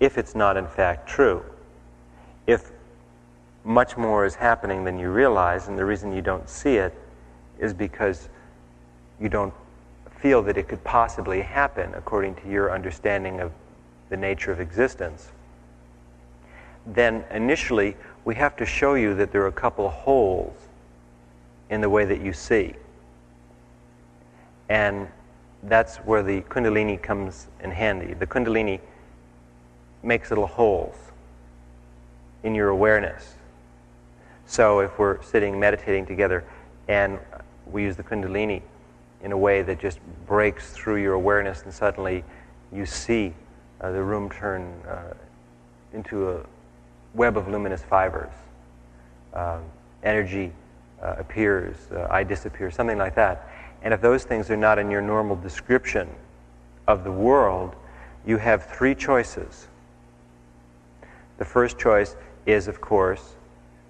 if 0.00 0.18
it's 0.18 0.34
not 0.34 0.56
in 0.56 0.66
fact 0.66 1.08
true? 1.08 1.44
If 2.46 2.72
much 3.64 3.96
more 3.96 4.26
is 4.26 4.34
happening 4.34 4.84
than 4.84 4.98
you 4.98 5.10
realize, 5.10 5.68
and 5.68 5.78
the 5.78 5.84
reason 5.84 6.12
you 6.12 6.20
don't 6.20 6.48
see 6.48 6.76
it 6.76 6.92
is 7.58 7.72
because 7.72 8.28
you 9.24 9.30
don't 9.30 9.54
feel 10.20 10.42
that 10.42 10.58
it 10.58 10.68
could 10.68 10.84
possibly 10.84 11.40
happen 11.40 11.92
according 11.94 12.34
to 12.36 12.48
your 12.48 12.70
understanding 12.70 13.40
of 13.40 13.50
the 14.10 14.16
nature 14.16 14.52
of 14.52 14.60
existence, 14.60 15.32
then 16.86 17.24
initially 17.30 17.96
we 18.26 18.34
have 18.34 18.54
to 18.54 18.66
show 18.66 18.94
you 18.94 19.14
that 19.14 19.32
there 19.32 19.42
are 19.42 19.48
a 19.48 19.52
couple 19.52 19.86
of 19.86 19.92
holes 19.94 20.54
in 21.70 21.80
the 21.80 21.88
way 21.88 22.04
that 22.04 22.20
you 22.20 22.34
see. 22.34 22.74
And 24.68 25.08
that's 25.62 25.96
where 25.96 26.22
the 26.22 26.42
Kundalini 26.42 27.00
comes 27.02 27.46
in 27.62 27.70
handy. 27.70 28.12
The 28.12 28.26
Kundalini 28.26 28.78
makes 30.02 30.30
little 30.30 30.46
holes 30.46 30.96
in 32.42 32.54
your 32.54 32.68
awareness. 32.68 33.36
So 34.44 34.80
if 34.80 34.98
we're 34.98 35.22
sitting 35.22 35.58
meditating 35.58 36.04
together 36.04 36.44
and 36.88 37.18
we 37.66 37.84
use 37.84 37.96
the 37.96 38.02
Kundalini 38.02 38.60
in 39.24 39.32
a 39.32 39.36
way 39.36 39.62
that 39.62 39.80
just 39.80 39.98
breaks 40.26 40.72
through 40.72 40.96
your 40.96 41.14
awareness, 41.14 41.62
and 41.62 41.72
suddenly 41.72 42.22
you 42.70 42.84
see 42.84 43.32
uh, 43.80 43.90
the 43.90 44.02
room 44.02 44.30
turn 44.30 44.72
uh, 44.86 45.14
into 45.94 46.30
a 46.30 46.46
web 47.14 47.38
of 47.38 47.48
luminous 47.48 47.82
fibers. 47.82 48.32
Um, 49.32 49.62
energy 50.02 50.52
uh, 51.02 51.14
appears, 51.18 51.76
uh, 51.90 52.06
I 52.10 52.22
disappear, 52.22 52.70
something 52.70 52.98
like 52.98 53.14
that. 53.14 53.48
And 53.82 53.94
if 53.94 54.00
those 54.00 54.24
things 54.24 54.50
are 54.50 54.56
not 54.56 54.78
in 54.78 54.90
your 54.90 55.02
normal 55.02 55.36
description 55.36 56.08
of 56.86 57.02
the 57.02 57.12
world, 57.12 57.74
you 58.26 58.36
have 58.36 58.66
three 58.66 58.94
choices. 58.94 59.68
The 61.38 61.44
first 61.44 61.78
choice 61.78 62.14
is, 62.44 62.68
of 62.68 62.80
course, 62.80 63.36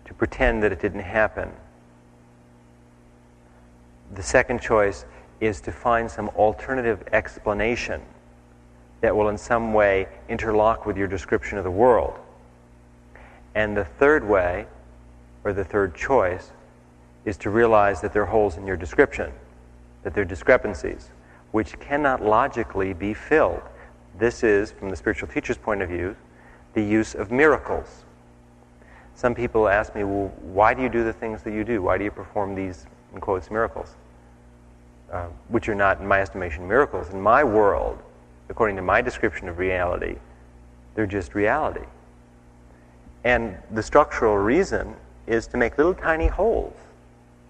to 0.05 0.15
pretend 0.15 0.63
that 0.63 0.71
it 0.71 0.81
didn't 0.81 1.01
happen. 1.01 1.51
The 4.15 4.23
second 4.23 4.61
choice 4.61 5.05
is 5.41 5.61
to 5.63 5.73
find 5.73 6.11
some 6.11 6.29
alternative 6.31 7.03
explanation 7.13 8.01
that 9.01 9.15
will 9.15 9.29
in 9.29 9.37
some 9.37 9.75
way 9.75 10.09
interlock 10.29 10.87
with 10.87 10.97
your 10.97 11.07
description 11.07 11.59
of 11.59 11.65
the 11.65 11.71
world. 11.71 12.15
And 13.55 13.77
the 13.77 13.85
third 13.85 14.27
way, 14.27 14.67
or 15.45 15.53
the 15.53 15.65
third 15.65 15.95
choice, 15.95 16.51
is 17.25 17.37
to 17.39 17.51
realize 17.51 18.01
that 18.01 18.13
there 18.13 18.23
are 18.23 18.27
holes 18.27 18.57
in 18.57 18.67
your 18.67 18.77
description, 18.77 19.33
that 20.03 20.15
there 20.15 20.23
are 20.23 20.27
discrepancies, 20.27 21.11
which 21.53 21.79
cannot 21.81 22.23
logically 22.23 22.93
be 22.93 23.15
filled. 23.15 23.63
This 24.19 24.43
is, 24.43 24.73
from 24.73 24.91
the 24.91 24.97
spiritual 24.97 25.29
teacher's 25.29 25.59
point 25.59 25.83
of 25.83 25.89
view, 25.89 26.17
the 26.75 26.83
use 26.83 27.15
of 27.15 27.31
miracles. 27.31 28.05
Some 29.15 29.35
people 29.35 29.69
ask 29.69 29.95
me, 29.95 30.03
well, 30.03 30.33
why 30.41 30.75
do 30.75 30.83
you 30.83 30.89
do 30.89 31.05
the 31.05 31.13
things 31.13 31.43
that 31.43 31.53
you 31.53 31.63
do? 31.63 31.83
Why 31.83 31.99
do 31.99 32.05
you 32.05 32.11
perform 32.11 32.55
these, 32.55 32.87
in 33.13 33.21
quotes, 33.21 33.51
miracles? 33.51 33.95
Uh, 35.15 35.29
which 35.47 35.69
are 35.69 35.77
not, 35.77 36.01
in 36.01 36.09
my 36.09 36.21
estimation, 36.21 36.67
miracles. 36.67 37.11
In 37.11 37.21
my 37.21 37.45
world, 37.45 38.03
according 38.49 38.75
to 38.75 38.83
my 38.83 39.01
description 39.01 39.49
of 39.49 39.59
reality, 39.59 40.17
they're 40.97 41.07
just 41.07 41.37
reality. 41.37 41.87
And 43.23 43.57
the 43.71 43.81
structural 43.81 44.37
reason 44.37 44.97
is 45.29 45.47
to 45.47 45.57
make 45.57 45.79
little 45.79 45.95
tiny 45.95 46.27
holes 46.27 46.75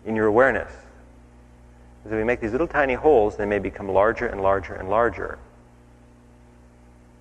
in 0.05 0.14
your 0.14 0.27
awareness. 0.27 0.70
As 2.05 2.12
we 2.12 2.22
make 2.22 2.38
these 2.38 2.53
little 2.53 2.68
tiny 2.68 2.92
holes, 2.92 3.38
they 3.38 3.46
may 3.46 3.59
become 3.59 3.88
larger 3.88 4.27
and 4.27 4.42
larger 4.42 4.74
and 4.74 4.90
larger. 4.90 5.38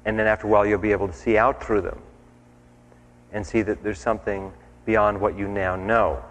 And 0.03 0.19
then 0.19 0.27
after 0.27 0.45
a 0.47 0.49
while, 0.49 0.65
you'll 0.65 0.77
be 0.77 0.91
able 0.91 1.08
to 1.08 1.13
see 1.13 1.38
out 1.38 1.63
through 1.63 1.84
them 1.84 1.99
and 3.32 3.47
see 3.47 3.62
that 3.62 3.82
there's 3.82 3.97
something 3.97 4.51
beyond 4.86 5.21
what 5.21 5.38
you 5.38 5.47
now 5.47 5.77
know. 5.77 6.21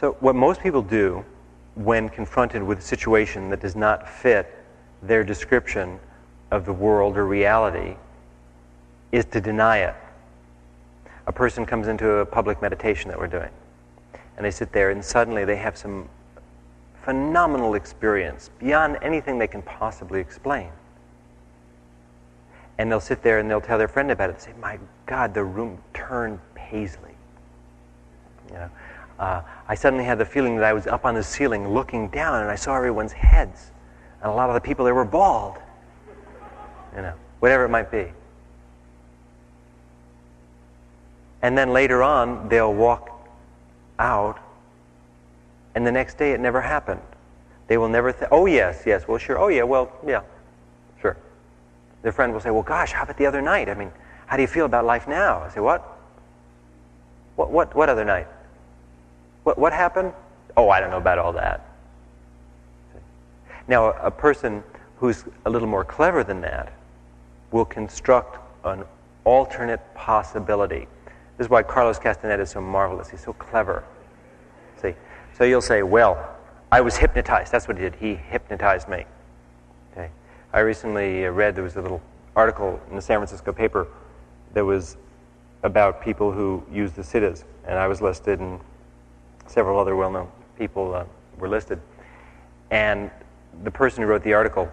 So, 0.00 0.16
what 0.20 0.34
most 0.34 0.62
people 0.62 0.80
do 0.80 1.26
when 1.74 2.08
confronted 2.08 2.62
with 2.62 2.78
a 2.78 2.82
situation 2.82 3.50
that 3.50 3.60
does 3.60 3.76
not 3.76 4.08
fit 4.08 4.54
their 5.02 5.24
description 5.24 5.98
of 6.50 6.66
the 6.66 6.72
world 6.72 7.16
or 7.16 7.26
reality 7.26 7.96
is 9.12 9.24
to 9.26 9.40
deny 9.40 9.78
it. 9.78 9.94
A 11.26 11.32
person 11.32 11.64
comes 11.64 11.88
into 11.88 12.08
a 12.16 12.26
public 12.26 12.60
meditation 12.60 13.08
that 13.08 13.18
we're 13.18 13.26
doing, 13.26 13.50
and 14.36 14.44
they 14.44 14.50
sit 14.50 14.72
there, 14.72 14.90
and 14.90 15.04
suddenly 15.04 15.44
they 15.44 15.56
have 15.56 15.76
some 15.76 16.08
phenomenal 17.02 17.74
experience 17.74 18.50
beyond 18.58 18.98
anything 19.02 19.38
they 19.38 19.46
can 19.46 19.62
possibly 19.62 20.20
explain. 20.20 20.70
And 22.78 22.90
they'll 22.90 23.00
sit 23.00 23.22
there 23.22 23.38
and 23.38 23.50
they'll 23.50 23.60
tell 23.60 23.78
their 23.78 23.88
friend 23.88 24.10
about 24.10 24.30
it 24.30 24.34
and 24.34 24.42
say, 24.42 24.52
My 24.60 24.78
God, 25.06 25.34
the 25.34 25.44
room 25.44 25.78
turned 25.92 26.38
paisley. 26.54 27.14
You 28.48 28.54
know, 28.54 28.70
uh, 29.18 29.42
I 29.70 29.76
suddenly 29.76 30.04
had 30.04 30.18
the 30.18 30.24
feeling 30.24 30.56
that 30.56 30.64
I 30.64 30.72
was 30.72 30.88
up 30.88 31.04
on 31.04 31.14
the 31.14 31.22
ceiling 31.22 31.68
looking 31.68 32.08
down 32.08 32.40
and 32.40 32.50
I 32.50 32.56
saw 32.56 32.76
everyone's 32.76 33.12
heads. 33.12 33.70
And 34.20 34.28
a 34.28 34.34
lot 34.34 34.50
of 34.50 34.54
the 34.54 34.60
people 34.60 34.84
there 34.84 34.96
were 34.96 35.04
bald. 35.04 35.58
You 36.96 37.02
know, 37.02 37.14
whatever 37.38 37.66
it 37.66 37.68
might 37.68 37.88
be. 37.88 38.08
And 41.40 41.56
then 41.56 41.72
later 41.72 42.02
on, 42.02 42.48
they'll 42.48 42.74
walk 42.74 43.28
out, 44.00 44.40
and 45.76 45.86
the 45.86 45.92
next 45.92 46.18
day 46.18 46.32
it 46.32 46.40
never 46.40 46.60
happened. 46.60 47.00
They 47.68 47.78
will 47.78 47.88
never 47.88 48.10
think, 48.10 48.32
oh, 48.32 48.46
yes, 48.46 48.82
yes, 48.84 49.06
well, 49.06 49.18
sure, 49.18 49.38
oh, 49.38 49.46
yeah, 49.46 49.62
well, 49.62 49.92
yeah, 50.04 50.22
sure. 51.00 51.16
Their 52.02 52.10
friend 52.10 52.32
will 52.32 52.40
say, 52.40 52.50
well, 52.50 52.64
gosh, 52.64 52.90
how 52.90 53.04
about 53.04 53.18
the 53.18 53.26
other 53.26 53.40
night? 53.40 53.68
I 53.68 53.74
mean, 53.74 53.92
how 54.26 54.34
do 54.34 54.42
you 54.42 54.48
feel 54.48 54.66
about 54.66 54.84
life 54.84 55.06
now? 55.06 55.42
I 55.42 55.48
say, 55.48 55.60
what? 55.60 55.96
What, 57.36 57.52
what, 57.52 57.74
what 57.76 57.88
other 57.88 58.04
night? 58.04 58.26
What, 59.44 59.58
what 59.58 59.72
happened? 59.72 60.12
Oh, 60.56 60.68
I 60.68 60.80
don't 60.80 60.90
know 60.90 60.98
about 60.98 61.18
all 61.18 61.32
that. 61.32 61.66
Now, 63.68 63.92
a 63.92 64.10
person 64.10 64.62
who's 64.96 65.24
a 65.46 65.50
little 65.50 65.68
more 65.68 65.84
clever 65.84 66.24
than 66.24 66.40
that 66.42 66.72
will 67.52 67.64
construct 67.64 68.38
an 68.64 68.84
alternate 69.24 69.80
possibility. 69.94 70.86
This 71.36 71.46
is 71.46 71.50
why 71.50 71.62
Carlos 71.62 71.98
Castaneda 71.98 72.42
is 72.42 72.50
so 72.50 72.60
marvelous. 72.60 73.08
He's 73.08 73.24
so 73.24 73.32
clever. 73.32 73.84
See? 74.82 74.94
So 75.36 75.44
you'll 75.44 75.62
say, 75.62 75.82
well, 75.82 76.36
I 76.72 76.80
was 76.80 76.96
hypnotized. 76.96 77.52
That's 77.52 77.66
what 77.66 77.76
he 77.76 77.82
did. 77.82 77.94
He 77.94 78.14
hypnotized 78.14 78.88
me. 78.88 79.04
Okay. 79.92 80.10
I 80.52 80.60
recently 80.60 81.26
uh, 81.26 81.30
read 81.30 81.54
there 81.56 81.64
was 81.64 81.76
a 81.76 81.82
little 81.82 82.02
article 82.36 82.80
in 82.90 82.96
the 82.96 83.02
San 83.02 83.18
Francisco 83.18 83.52
paper 83.52 83.88
that 84.54 84.64
was 84.64 84.96
about 85.62 86.02
people 86.02 86.32
who 86.32 86.62
use 86.72 86.92
the 86.92 87.02
siddhas, 87.02 87.44
and 87.66 87.78
I 87.78 87.86
was 87.86 88.00
listed, 88.00 88.40
and 88.40 88.60
several 89.50 89.80
other 89.80 89.96
well-known 89.96 90.28
people 90.56 90.94
uh, 90.94 91.04
were 91.38 91.48
listed. 91.48 91.80
And 92.70 93.10
the 93.64 93.70
person 93.70 94.02
who 94.02 94.08
wrote 94.08 94.22
the 94.22 94.34
article 94.34 94.70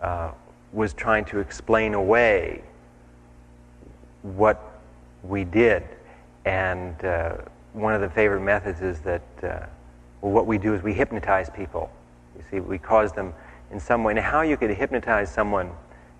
uh, 0.00 0.32
was 0.72 0.92
trying 0.92 1.24
to 1.26 1.38
explain 1.38 1.94
away 1.94 2.62
what 4.22 4.80
we 5.22 5.44
did. 5.44 5.84
And 6.44 7.02
uh, 7.04 7.36
one 7.72 7.94
of 7.94 8.00
the 8.00 8.10
favorite 8.10 8.40
methods 8.40 8.82
is 8.82 8.98
that 9.00 9.22
uh, 9.42 9.66
well, 10.20 10.32
what 10.32 10.46
we 10.46 10.58
do 10.58 10.74
is 10.74 10.82
we 10.82 10.92
hypnotize 10.92 11.48
people. 11.50 11.90
You 12.36 12.44
see, 12.50 12.60
we 12.60 12.78
cause 12.78 13.12
them 13.12 13.32
in 13.70 13.78
some 13.78 14.02
way. 14.02 14.14
Now, 14.14 14.22
how 14.22 14.40
you 14.42 14.56
could 14.56 14.70
hypnotize 14.70 15.32
someone 15.32 15.70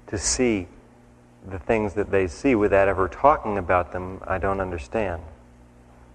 to 0.06 0.18
see 0.18 0.68
the 1.48 1.58
things 1.58 1.94
that 1.94 2.10
they 2.10 2.28
see 2.28 2.54
without 2.54 2.88
ever 2.88 3.08
talking 3.08 3.58
about 3.58 3.92
them, 3.92 4.20
I 4.26 4.38
don't 4.38 4.60
understand. 4.60 5.22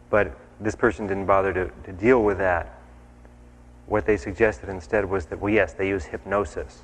But 0.09 0.37
this 0.61 0.75
person 0.75 1.07
didn't 1.07 1.25
bother 1.25 1.53
to, 1.53 1.71
to 1.83 1.91
deal 1.91 2.23
with 2.23 2.37
that. 2.37 2.79
What 3.87 4.05
they 4.05 4.15
suggested 4.15 4.69
instead 4.69 5.03
was 5.03 5.25
that, 5.25 5.39
well, 5.39 5.53
yes, 5.53 5.73
they 5.73 5.87
use 5.87 6.05
hypnosis. 6.05 6.83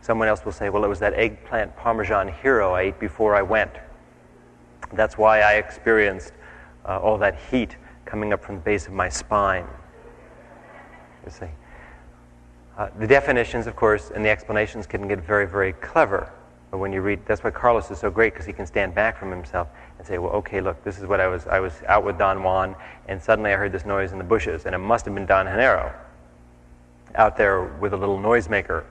Someone 0.00 0.28
else 0.28 0.44
will 0.44 0.52
say, 0.52 0.68
well, 0.68 0.84
it 0.84 0.88
was 0.88 1.00
that 1.00 1.14
eggplant 1.14 1.74
parmesan 1.76 2.28
hero 2.28 2.72
I 2.72 2.82
ate 2.82 3.00
before 3.00 3.34
I 3.34 3.42
went. 3.42 3.72
That's 4.92 5.18
why 5.18 5.40
I 5.40 5.54
experienced 5.54 6.32
uh, 6.84 7.00
all 7.00 7.18
that 7.18 7.36
heat 7.50 7.76
coming 8.04 8.32
up 8.32 8.44
from 8.44 8.56
the 8.56 8.60
base 8.60 8.86
of 8.86 8.92
my 8.92 9.08
spine. 9.08 9.66
You 11.24 11.32
see. 11.32 11.46
Uh, 12.78 12.90
the 12.98 13.06
definitions, 13.06 13.66
of 13.66 13.74
course, 13.74 14.12
and 14.14 14.24
the 14.24 14.28
explanations 14.28 14.86
can 14.86 15.08
get 15.08 15.20
very, 15.20 15.46
very 15.46 15.72
clever. 15.72 16.30
But 16.70 16.78
when 16.78 16.92
you 16.92 17.00
read, 17.00 17.20
that's 17.26 17.44
why 17.44 17.50
Carlos 17.50 17.90
is 17.90 17.98
so 17.98 18.10
great 18.10 18.32
because 18.32 18.46
he 18.46 18.52
can 18.52 18.66
stand 18.66 18.94
back 18.94 19.18
from 19.18 19.30
himself 19.30 19.68
and 19.98 20.06
say, 20.06 20.18
well, 20.18 20.32
okay, 20.32 20.60
look, 20.60 20.82
this 20.84 20.98
is 20.98 21.06
what 21.06 21.20
I 21.20 21.28
was. 21.28 21.46
I 21.46 21.60
was 21.60 21.72
out 21.86 22.04
with 22.04 22.18
Don 22.18 22.42
Juan, 22.42 22.74
and 23.08 23.22
suddenly 23.22 23.52
I 23.52 23.56
heard 23.56 23.72
this 23.72 23.86
noise 23.86 24.12
in 24.12 24.18
the 24.18 24.24
bushes, 24.24 24.66
and 24.66 24.74
it 24.74 24.78
must 24.78 25.04
have 25.04 25.14
been 25.14 25.26
Don 25.26 25.46
Genaro. 25.46 25.92
out 27.16 27.36
there 27.36 27.64
with 27.64 27.92
a 27.92 27.96
little 27.96 28.18
noisemaker. 28.18 28.84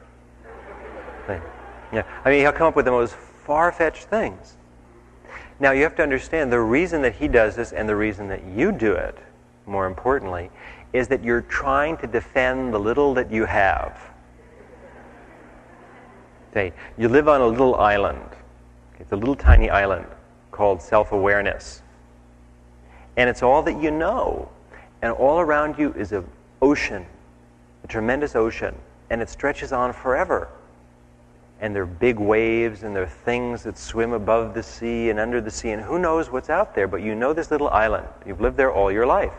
Yeah, 1.94 2.04
I 2.26 2.30
mean, 2.30 2.42
he'll 2.42 2.52
come 2.52 2.68
up 2.68 2.76
with 2.76 2.86
the 2.86 2.92
most 2.92 3.16
far-fetched 3.16 4.06
things. 4.06 4.58
Now, 5.60 5.72
you 5.72 5.84
have 5.84 5.96
to 5.96 6.04
understand 6.04 6.52
the 6.52 6.60
reason 6.60 7.02
that 7.04 7.16
he 7.16 7.28
does 7.28 7.56
this 7.56 7.72
and 7.72 7.88
the 7.88 7.96
reason 7.96 8.28
that 8.28 8.44
you 8.44 8.72
do 8.72 8.94
it, 8.94 9.18
more 9.66 9.86
importantly, 9.86 10.50
is 10.92 11.08
that 11.10 11.24
you're 11.24 11.42
trying 11.42 11.96
to 11.98 12.08
defend 12.08 12.74
the 12.74 12.80
little 12.80 13.14
that 13.14 13.32
you 13.32 13.46
have. 13.46 13.98
Say, 16.56 16.72
you 16.98 17.10
live 17.10 17.28
on 17.28 17.42
a 17.42 17.48
little 17.48 17.76
island. 17.76 18.30
It's 18.98 19.12
a 19.12 19.16
little 19.18 19.36
tiny 19.36 19.70
island 19.70 20.06
called 20.52 20.82
self 20.82 21.12
awareness. 21.12 21.82
And 23.18 23.30
it's 23.30 23.44
all 23.44 23.62
that 23.64 23.82
you 23.82 23.92
know. 23.92 24.48
And 25.02 25.12
all 25.12 25.42
around 25.42 25.78
you 25.78 25.92
is 25.96 26.14
an 26.14 26.26
ocean, 26.62 27.06
a 27.84 27.88
tremendous 27.88 28.38
ocean, 28.38 28.74
and 29.10 29.22
it 29.22 29.28
stretches 29.28 29.74
on 29.74 29.92
forever. 29.92 30.48
And 31.60 31.76
there 31.76 31.84
are 31.84 31.86
big 31.88 32.20
waves 32.20 32.84
and 32.84 32.96
there 32.96 33.04
are 33.04 33.18
things 33.26 33.62
that 33.64 33.78
swim 33.78 34.14
above 34.14 34.54
the 34.54 34.64
sea 34.64 35.10
and 35.10 35.20
under 35.20 35.42
the 35.42 35.52
sea. 35.52 35.72
And 35.72 35.82
who 35.82 36.00
knows 36.00 36.32
what's 36.32 36.50
out 36.50 36.74
there 36.74 36.88
but 36.88 37.02
you 37.02 37.16
know 37.16 37.34
this 37.34 37.52
little 37.52 37.68
island. 37.68 38.08
You've 38.26 38.40
lived 38.40 38.56
there 38.56 38.72
all 38.72 38.90
your 38.90 39.06
life. 39.06 39.34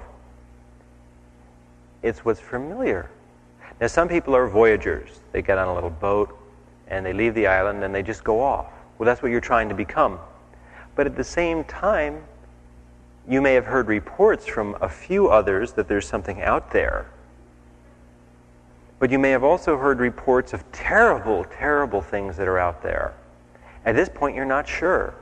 It's 2.03 2.27
what's 2.27 2.41
familiar. 2.41 3.09
Now 3.81 3.87
some 3.87 4.07
people 4.07 4.37
are 4.37 4.47
voyagers. 4.47 5.21
They 5.33 5.41
get 5.41 5.57
on 5.57 5.69
a 5.69 5.75
little 5.75 5.89
boat 5.89 6.43
and 6.89 7.05
they 7.05 7.13
leave 7.13 7.35
the 7.35 7.47
island 7.47 7.83
and 7.83 7.95
they 7.95 8.03
just 8.03 8.25
go 8.25 8.41
off 8.41 8.67
well 8.99 9.07
that's 9.07 9.23
what 9.23 9.31
you're 9.31 9.41
trying 9.41 9.69
to 9.69 9.75
become 9.75 10.19
but 10.95 11.07
at 11.07 11.17
the 11.17 11.25
same 11.25 11.65
time 11.65 12.23
you 13.29 13.43
may 13.43 13.55
have 13.55 13.67
heard 13.67 13.89
reports 13.89 14.47
from 14.47 14.77
a 14.81 14.89
few 14.89 15.29
others 15.29 15.73
that 15.73 15.89
there's 15.89 16.07
something 16.07 16.43
out 16.43 16.71
there 16.71 17.07
but 18.99 19.11
you 19.11 19.19
may 19.19 19.31
have 19.31 19.45
also 19.45 19.77
heard 19.77 19.99
reports 19.99 20.53
of 20.53 20.71
terrible, 20.73 21.45
terrible 21.45 22.01
things 22.01 22.37
that 22.39 22.49
are 22.49 22.59
out 22.59 22.83
there. 22.83 23.15
At 23.85 23.95
this 23.95 24.09
point, 24.09 24.35
you're 24.35 24.47
not 24.47 24.67
sure. 24.67 25.15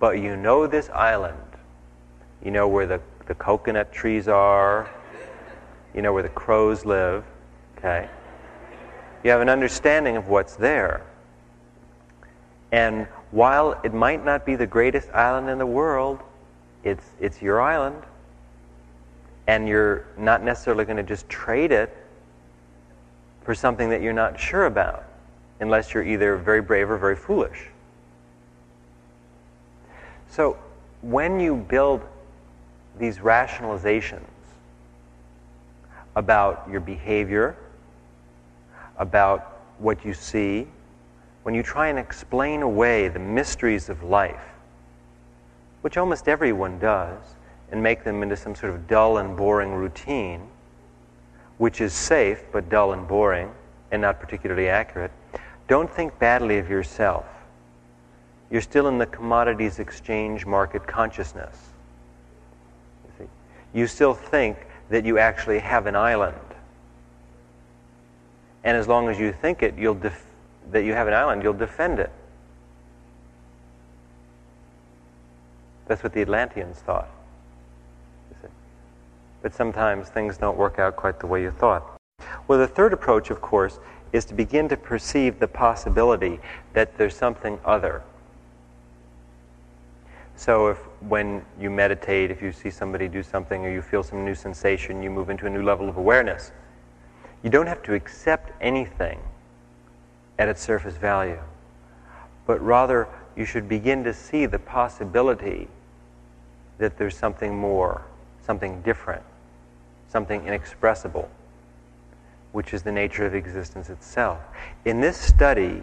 But 0.00 0.18
you 0.18 0.36
know 0.36 0.66
this 0.66 0.90
island. 0.90 1.38
You 2.44 2.50
know 2.50 2.66
where 2.66 2.86
the, 2.86 3.00
the 3.26 3.34
coconut 3.34 3.92
trees 3.92 4.26
are. 4.26 4.90
You 5.94 6.02
know 6.02 6.12
where 6.12 6.24
the 6.24 6.28
crows 6.28 6.84
live. 6.84 7.24
Okay? 7.78 8.08
You 9.24 9.30
have 9.30 9.40
an 9.40 9.48
understanding 9.48 10.16
of 10.16 10.28
what's 10.28 10.54
there. 10.54 11.02
And 12.70 13.06
while 13.30 13.80
it 13.82 13.94
might 13.94 14.22
not 14.22 14.44
be 14.44 14.54
the 14.54 14.66
greatest 14.66 15.08
island 15.12 15.48
in 15.48 15.58
the 15.58 15.66
world, 15.66 16.20
it's, 16.84 17.04
it's 17.18 17.40
your 17.40 17.60
island. 17.60 18.02
And 19.46 19.66
you're 19.66 20.04
not 20.18 20.44
necessarily 20.44 20.84
going 20.84 20.98
to 20.98 21.02
just 21.02 21.28
trade 21.28 21.72
it 21.72 21.96
for 23.42 23.54
something 23.54 23.88
that 23.90 24.02
you're 24.02 24.12
not 24.12 24.38
sure 24.38 24.66
about, 24.66 25.04
unless 25.60 25.94
you're 25.94 26.04
either 26.04 26.36
very 26.36 26.60
brave 26.60 26.90
or 26.90 26.98
very 26.98 27.16
foolish. 27.16 27.68
So, 30.28 30.58
when 31.02 31.38
you 31.40 31.56
build 31.56 32.02
these 32.98 33.18
rationalizations 33.18 34.22
about 36.16 36.66
your 36.70 36.80
behavior, 36.80 37.56
about 38.98 39.60
what 39.78 40.04
you 40.04 40.14
see, 40.14 40.66
when 41.42 41.54
you 41.54 41.62
try 41.62 41.88
and 41.88 41.98
explain 41.98 42.62
away 42.62 43.08
the 43.08 43.18
mysteries 43.18 43.88
of 43.88 44.02
life, 44.02 44.40
which 45.82 45.96
almost 45.96 46.28
everyone 46.28 46.78
does, 46.78 47.20
and 47.70 47.82
make 47.82 48.04
them 48.04 48.22
into 48.22 48.36
some 48.36 48.54
sort 48.54 48.72
of 48.72 48.86
dull 48.86 49.18
and 49.18 49.36
boring 49.36 49.74
routine, 49.74 50.46
which 51.58 51.80
is 51.80 51.92
safe 51.92 52.42
but 52.52 52.68
dull 52.68 52.92
and 52.92 53.06
boring 53.06 53.50
and 53.90 54.00
not 54.00 54.20
particularly 54.20 54.68
accurate, 54.68 55.10
don't 55.68 55.90
think 55.90 56.18
badly 56.18 56.58
of 56.58 56.68
yourself. 56.68 57.26
You're 58.50 58.60
still 58.60 58.88
in 58.88 58.98
the 58.98 59.06
commodities 59.06 59.78
exchange 59.78 60.46
market 60.46 60.86
consciousness. 60.86 61.56
You, 63.18 63.28
you 63.72 63.86
still 63.86 64.14
think 64.14 64.56
that 64.90 65.04
you 65.04 65.18
actually 65.18 65.58
have 65.58 65.86
an 65.86 65.96
island. 65.96 66.36
And 68.64 68.76
as 68.76 68.88
long 68.88 69.08
as 69.08 69.18
you 69.18 69.32
think 69.32 69.62
it, 69.62 69.76
you'll 69.78 69.94
def- 69.94 70.24
that 70.72 70.84
you 70.84 70.94
have 70.94 71.06
an 71.06 71.14
island, 71.14 71.42
you'll 71.42 71.52
defend 71.52 72.00
it. 72.00 72.10
That's 75.86 76.02
what 76.02 76.14
the 76.14 76.22
Atlanteans 76.22 76.78
thought. 76.78 77.08
But 79.42 79.54
sometimes 79.54 80.08
things 80.08 80.38
don't 80.38 80.56
work 80.56 80.78
out 80.78 80.96
quite 80.96 81.20
the 81.20 81.26
way 81.26 81.42
you 81.42 81.50
thought. 81.50 81.84
Well, 82.48 82.58
the 82.58 82.66
third 82.66 82.94
approach, 82.94 83.30
of 83.30 83.42
course, 83.42 83.78
is 84.12 84.24
to 84.26 84.34
begin 84.34 84.68
to 84.70 84.76
perceive 84.76 85.38
the 85.38 85.48
possibility 85.48 86.40
that 86.72 86.96
there's 86.96 87.14
something 87.14 87.58
other. 87.64 88.02
So, 90.36 90.68
if 90.68 90.78
when 91.00 91.44
you 91.60 91.70
meditate, 91.70 92.30
if 92.30 92.40
you 92.40 92.52
see 92.52 92.70
somebody 92.70 93.06
do 93.08 93.22
something 93.22 93.64
or 93.64 93.70
you 93.70 93.82
feel 93.82 94.02
some 94.02 94.24
new 94.24 94.34
sensation, 94.34 95.02
you 95.02 95.10
move 95.10 95.28
into 95.28 95.46
a 95.46 95.50
new 95.50 95.62
level 95.62 95.88
of 95.88 95.96
awareness, 95.96 96.50
you 97.44 97.50
don't 97.50 97.68
have 97.68 97.82
to 97.84 97.94
accept 97.94 98.50
anything 98.60 99.20
at 100.40 100.48
its 100.48 100.60
surface 100.60 100.96
value, 100.96 101.38
but 102.46 102.60
rather 102.60 103.06
you 103.36 103.44
should 103.44 103.68
begin 103.68 104.02
to 104.02 104.12
see 104.12 104.46
the 104.46 104.58
possibility 104.58 105.68
that 106.78 106.98
there's 106.98 107.16
something 107.16 107.56
more, 107.56 108.02
something 108.44 108.82
different 108.82 109.22
something 110.14 110.46
inexpressible, 110.46 111.28
which 112.52 112.72
is 112.72 112.84
the 112.84 112.92
nature 112.92 113.26
of 113.26 113.34
existence 113.34 113.90
itself. 113.90 114.38
In 114.84 115.00
this 115.00 115.16
study, 115.16 115.82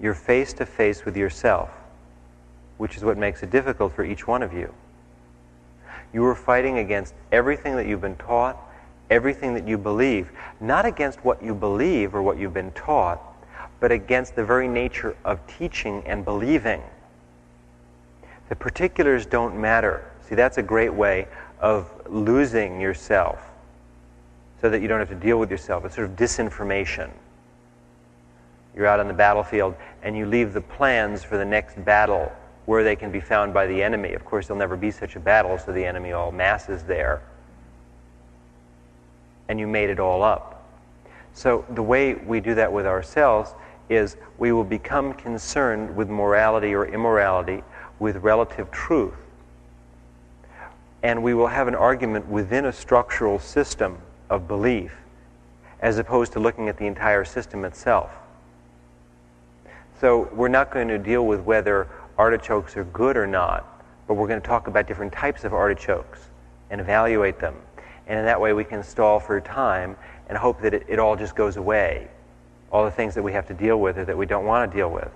you're 0.00 0.14
face 0.14 0.54
to 0.54 0.64
face 0.64 1.04
with 1.04 1.14
yourself, 1.14 1.68
which 2.78 2.96
is 2.96 3.04
what 3.04 3.18
makes 3.18 3.42
it 3.42 3.50
difficult 3.50 3.92
for 3.92 4.02
each 4.02 4.26
one 4.26 4.42
of 4.42 4.54
you. 4.54 4.72
You 6.14 6.24
are 6.24 6.34
fighting 6.34 6.78
against 6.78 7.12
everything 7.30 7.76
that 7.76 7.86
you've 7.86 8.00
been 8.00 8.16
taught, 8.16 8.56
everything 9.10 9.54
that 9.54 9.66
you 9.66 9.76
believe, 9.76 10.30
not 10.60 10.86
against 10.86 11.24
what 11.24 11.42
you 11.42 11.54
believe 11.54 12.14
or 12.14 12.22
what 12.22 12.38
you've 12.38 12.54
been 12.54 12.72
taught, 12.72 13.20
but 13.80 13.90
against 13.90 14.36
the 14.36 14.44
very 14.44 14.68
nature 14.68 15.16
of 15.24 15.44
teaching 15.46 16.02
and 16.06 16.24
believing. 16.24 16.82
The 18.48 18.56
particulars 18.56 19.26
don't 19.26 19.60
matter. 19.60 20.10
See, 20.28 20.34
that's 20.34 20.58
a 20.58 20.62
great 20.62 20.92
way 20.92 21.26
of 21.60 21.90
losing 22.08 22.80
yourself 22.80 23.50
so 24.60 24.68
that 24.70 24.80
you 24.80 24.88
don't 24.88 24.98
have 24.98 25.08
to 25.08 25.14
deal 25.14 25.38
with 25.38 25.50
yourself. 25.50 25.84
It's 25.84 25.94
sort 25.94 26.10
of 26.10 26.16
disinformation. 26.16 27.10
You're 28.74 28.86
out 28.86 29.00
on 29.00 29.08
the 29.08 29.14
battlefield 29.14 29.74
and 30.02 30.16
you 30.16 30.26
leave 30.26 30.52
the 30.52 30.60
plans 30.60 31.24
for 31.24 31.36
the 31.36 31.44
next 31.44 31.82
battle 31.84 32.30
where 32.66 32.84
they 32.84 32.94
can 32.94 33.10
be 33.10 33.20
found 33.20 33.52
by 33.52 33.66
the 33.66 33.82
enemy. 33.82 34.12
Of 34.12 34.24
course, 34.24 34.46
there'll 34.46 34.58
never 34.58 34.76
be 34.76 34.90
such 34.90 35.16
a 35.16 35.20
battle, 35.20 35.58
so 35.58 35.72
the 35.72 35.84
enemy 35.84 36.12
all 36.12 36.30
masses 36.30 36.84
there. 36.84 37.22
And 39.50 39.60
you 39.60 39.66
made 39.66 39.90
it 39.90 39.98
all 39.98 40.22
up. 40.22 40.64
So 41.34 41.64
the 41.70 41.82
way 41.82 42.14
we 42.14 42.40
do 42.40 42.54
that 42.54 42.72
with 42.72 42.86
ourselves 42.86 43.52
is 43.88 44.16
we 44.38 44.52
will 44.52 44.64
become 44.64 45.12
concerned 45.12 45.94
with 45.94 46.08
morality 46.08 46.74
or 46.74 46.86
immorality, 46.86 47.62
with 47.98 48.16
relative 48.16 48.70
truth 48.70 49.14
and 51.02 51.22
we 51.22 51.34
will 51.34 51.46
have 51.46 51.68
an 51.68 51.74
argument 51.74 52.26
within 52.28 52.66
a 52.66 52.72
structural 52.72 53.38
system 53.38 53.98
of 54.28 54.46
belief 54.46 54.92
as 55.80 55.98
opposed 55.98 56.32
to 56.32 56.40
looking 56.40 56.68
at 56.68 56.76
the 56.76 56.86
entire 56.86 57.24
system 57.24 57.64
itself. 57.64 58.10
So 60.00 60.28
we're 60.32 60.48
not 60.48 60.70
going 60.70 60.88
to 60.88 60.98
deal 60.98 61.26
with 61.26 61.40
whether 61.40 61.88
artichokes 62.18 62.76
are 62.76 62.84
good 62.84 63.16
or 63.16 63.26
not, 63.26 63.82
but 64.06 64.14
we're 64.14 64.28
going 64.28 64.40
to 64.40 64.46
talk 64.46 64.66
about 64.66 64.86
different 64.86 65.12
types 65.12 65.44
of 65.44 65.54
artichokes 65.54 66.20
and 66.68 66.80
evaluate 66.80 67.38
them. 67.38 67.54
And 68.10 68.18
in 68.18 68.24
that 68.24 68.40
way, 68.40 68.52
we 68.52 68.64
can 68.64 68.82
stall 68.82 69.20
for 69.20 69.40
time 69.40 69.96
and 70.28 70.36
hope 70.36 70.60
that 70.62 70.74
it, 70.74 70.84
it 70.88 70.98
all 70.98 71.14
just 71.14 71.36
goes 71.36 71.56
away. 71.56 72.08
All 72.72 72.84
the 72.84 72.90
things 72.90 73.14
that 73.14 73.22
we 73.22 73.32
have 73.34 73.46
to 73.46 73.54
deal 73.54 73.78
with 73.78 73.98
or 73.98 74.04
that 74.04 74.18
we 74.18 74.26
don't 74.26 74.44
want 74.44 74.68
to 74.68 74.76
deal 74.76 74.90
with. 74.90 75.12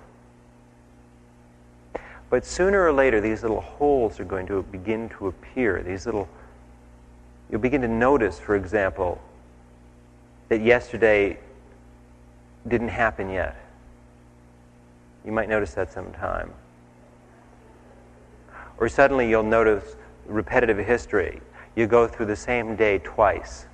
But 2.29 2.45
sooner 2.45 2.81
or 2.81 2.93
later, 2.93 3.19
these 3.19 3.41
little 3.41 3.59
holes 3.59 4.17
are 4.21 4.23
going 4.23 4.47
to 4.47 4.63
begin 4.63 5.09
to 5.09 5.27
appear. 5.27 5.83
These 5.83 6.05
little, 6.05 6.29
you'll 7.51 7.59
begin 7.59 7.81
to 7.81 7.89
notice, 7.89 8.39
for 8.39 8.55
example, 8.55 9.21
that 10.47 10.61
yesterday 10.61 11.37
didn't 12.65 12.87
happen 12.87 13.29
yet. 13.29 13.57
You 15.25 15.33
might 15.33 15.49
notice 15.49 15.73
that 15.73 15.91
sometime. 15.91 16.53
Or 18.77 18.87
suddenly 18.87 19.29
you'll 19.29 19.43
notice 19.43 19.97
repetitive 20.25 20.77
history. 20.77 21.41
You 21.75 21.87
go 21.87 22.07
through 22.07 22.27
the 22.27 22.35
same 22.35 22.75
day 22.75 22.99
twice. 22.99 23.65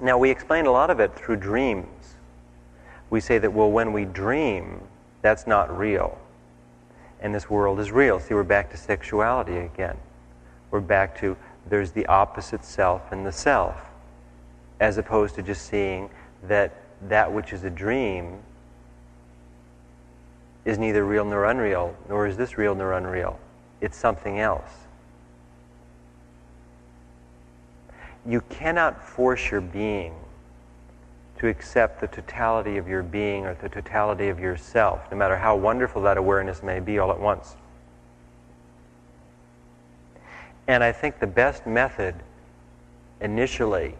Now, 0.00 0.18
we 0.18 0.30
explain 0.30 0.66
a 0.66 0.70
lot 0.70 0.90
of 0.90 1.00
it 1.00 1.14
through 1.14 1.36
dreams. 1.36 2.16
We 3.08 3.20
say 3.20 3.38
that, 3.38 3.52
well, 3.52 3.70
when 3.70 3.92
we 3.92 4.04
dream, 4.04 4.80
that's 5.22 5.46
not 5.46 5.76
real. 5.76 6.18
And 7.20 7.34
this 7.34 7.48
world 7.48 7.80
is 7.80 7.90
real. 7.90 8.20
See, 8.20 8.34
we're 8.34 8.42
back 8.42 8.70
to 8.72 8.76
sexuality 8.76 9.56
again. 9.56 9.96
We're 10.70 10.80
back 10.80 11.18
to 11.20 11.36
there's 11.68 11.92
the 11.92 12.06
opposite 12.06 12.64
self 12.64 13.10
and 13.10 13.24
the 13.26 13.32
self, 13.32 13.76
as 14.80 14.98
opposed 14.98 15.34
to 15.36 15.42
just 15.42 15.66
seeing 15.66 16.10
that 16.44 16.74
that 17.08 17.32
which 17.32 17.52
is 17.52 17.64
a 17.64 17.70
dream 17.70 18.38
is 20.64 20.78
neither 20.78 21.04
real 21.04 21.24
nor 21.24 21.46
unreal, 21.46 21.96
nor 22.08 22.26
is 22.26 22.36
this 22.36 22.58
real 22.58 22.74
nor 22.74 22.92
unreal. 22.92 23.38
It's 23.80 23.96
something 23.96 24.40
else. 24.40 24.70
You 28.24 28.40
cannot 28.48 29.02
force 29.02 29.50
your 29.50 29.60
being 29.60 30.14
to 31.38 31.48
accept 31.48 32.00
the 32.00 32.06
totality 32.08 32.76
of 32.78 32.88
your 32.88 33.02
being 33.02 33.46
or 33.46 33.54
the 33.54 33.68
totality 33.68 34.28
of 34.28 34.40
yourself, 34.40 35.00
no 35.10 35.16
matter 35.16 35.36
how 35.36 35.54
wonderful 35.54 36.02
that 36.02 36.16
awareness 36.16 36.62
may 36.62 36.80
be 36.80 36.98
all 36.98 37.12
at 37.12 37.20
once. 37.20 37.56
And 40.66 40.82
I 40.82 40.92
think 40.92 41.20
the 41.20 41.26
best 41.26 41.66
method 41.66 42.14
initially 43.20 43.94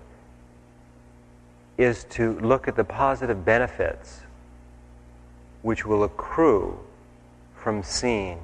is 1.78 2.04
to 2.04 2.38
look 2.40 2.68
at 2.68 2.76
the 2.76 2.84
positive 2.84 3.44
benefits 3.44 4.20
which 5.62 5.84
will 5.84 6.04
accrue 6.04 6.78
from 7.54 7.82
seeing. 7.82 8.38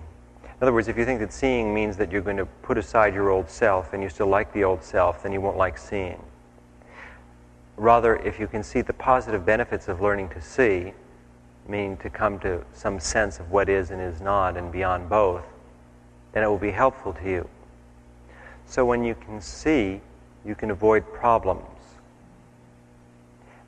In 0.62 0.68
other 0.68 0.74
words, 0.74 0.86
if 0.86 0.96
you 0.96 1.04
think 1.04 1.18
that 1.18 1.32
seeing 1.32 1.74
means 1.74 1.96
that 1.96 2.12
you're 2.12 2.20
going 2.20 2.36
to 2.36 2.46
put 2.46 2.78
aside 2.78 3.14
your 3.14 3.30
old 3.30 3.50
self 3.50 3.92
and 3.92 4.00
you 4.00 4.08
still 4.08 4.28
like 4.28 4.52
the 4.52 4.62
old 4.62 4.84
self, 4.84 5.24
then 5.24 5.32
you 5.32 5.40
won't 5.40 5.56
like 5.56 5.76
seeing. 5.76 6.22
Rather, 7.76 8.14
if 8.18 8.38
you 8.38 8.46
can 8.46 8.62
see 8.62 8.80
the 8.80 8.92
positive 8.92 9.44
benefits 9.44 9.88
of 9.88 10.00
learning 10.00 10.28
to 10.28 10.40
see, 10.40 10.92
meaning 11.66 11.96
to 11.96 12.08
come 12.08 12.38
to 12.38 12.64
some 12.72 13.00
sense 13.00 13.40
of 13.40 13.50
what 13.50 13.68
is 13.68 13.90
and 13.90 14.00
is 14.00 14.20
not 14.20 14.56
and 14.56 14.70
beyond 14.70 15.08
both, 15.08 15.42
then 16.30 16.44
it 16.44 16.46
will 16.46 16.58
be 16.58 16.70
helpful 16.70 17.12
to 17.12 17.28
you. 17.28 17.48
So 18.64 18.84
when 18.84 19.02
you 19.02 19.16
can 19.16 19.40
see, 19.40 20.00
you 20.44 20.54
can 20.54 20.70
avoid 20.70 21.12
problems. 21.12 21.66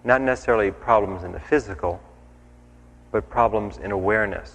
Not 0.05 0.21
necessarily 0.21 0.71
problems 0.71 1.25
in 1.25 1.33
the 1.33 1.41
physical, 1.41 2.01
but 3.11 3.29
problems 3.29 3.79
in 3.79 3.91
awareness. 3.91 4.55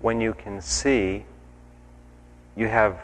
When 0.00 0.20
you 0.20 0.34
can 0.34 0.60
see, 0.60 1.24
you 2.56 2.68
have, 2.68 3.00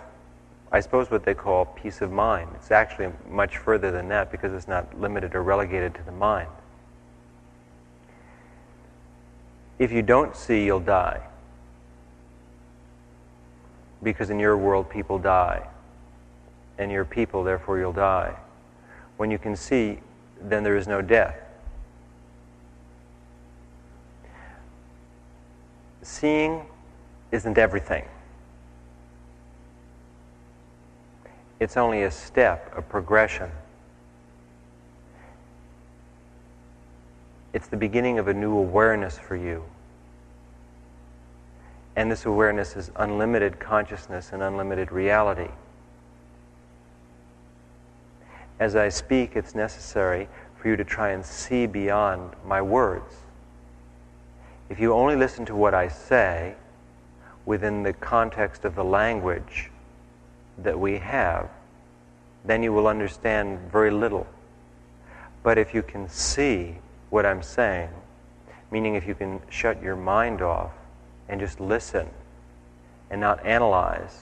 I 0.70 0.80
suppose, 0.80 1.10
what 1.10 1.24
they 1.24 1.34
call 1.34 1.64
peace 1.64 2.02
of 2.02 2.12
mind. 2.12 2.50
It's 2.56 2.70
actually 2.70 3.12
much 3.28 3.56
further 3.56 3.90
than 3.90 4.08
that 4.08 4.30
because 4.30 4.52
it's 4.52 4.68
not 4.68 5.00
limited 5.00 5.34
or 5.34 5.42
relegated 5.42 5.94
to 5.94 6.02
the 6.02 6.12
mind. 6.12 6.48
If 9.78 9.92
you 9.92 10.02
don't 10.02 10.36
see, 10.36 10.64
you'll 10.64 10.80
die 10.80 11.22
because 14.02 14.30
in 14.30 14.38
your 14.38 14.56
world 14.56 14.88
people 14.88 15.18
die. 15.18 15.66
And 16.78 16.90
you're 16.90 17.04
people, 17.04 17.44
therefore 17.44 17.78
you'll 17.78 17.92
die. 17.92 18.34
When 19.16 19.30
you 19.30 19.38
can 19.38 19.54
see, 19.54 19.98
then 20.40 20.62
there 20.62 20.76
is 20.76 20.88
no 20.88 21.02
death. 21.02 21.36
Seeing 26.02 26.64
isn't 27.32 27.58
everything. 27.58 28.04
It's 31.60 31.76
only 31.76 32.02
a 32.02 32.10
step, 32.10 32.72
a 32.76 32.82
progression. 32.82 33.50
It's 37.52 37.68
the 37.68 37.76
beginning 37.76 38.18
of 38.18 38.28
a 38.28 38.34
new 38.34 38.56
awareness 38.56 39.18
for 39.18 39.36
you. 39.36 39.64
And 41.96 42.10
this 42.10 42.24
awareness 42.24 42.76
is 42.76 42.90
unlimited 42.96 43.58
consciousness 43.58 44.32
and 44.32 44.42
unlimited 44.42 44.90
reality. 44.90 45.50
As 48.58 48.76
I 48.76 48.88
speak, 48.88 49.36
it's 49.36 49.54
necessary 49.54 50.28
for 50.56 50.68
you 50.68 50.76
to 50.76 50.84
try 50.84 51.10
and 51.10 51.24
see 51.24 51.66
beyond 51.66 52.32
my 52.46 52.62
words. 52.62 53.14
If 54.68 54.78
you 54.78 54.92
only 54.94 55.16
listen 55.16 55.44
to 55.46 55.54
what 55.54 55.74
I 55.74 55.88
say 55.88 56.54
within 57.50 57.82
the 57.82 57.92
context 57.92 58.64
of 58.64 58.76
the 58.76 58.84
language 58.84 59.72
that 60.56 60.78
we 60.78 60.98
have, 60.98 61.50
then 62.44 62.62
you 62.62 62.72
will 62.72 62.86
understand 62.86 63.58
very 63.72 63.90
little. 63.90 64.24
But 65.42 65.58
if 65.58 65.74
you 65.74 65.82
can 65.82 66.08
see 66.08 66.76
what 67.10 67.26
I'm 67.26 67.42
saying, 67.42 67.88
meaning 68.70 68.94
if 68.94 69.04
you 69.04 69.16
can 69.16 69.40
shut 69.50 69.82
your 69.82 69.96
mind 69.96 70.40
off 70.40 70.70
and 71.28 71.40
just 71.40 71.58
listen 71.58 72.08
and 73.10 73.20
not 73.20 73.44
analyze, 73.44 74.20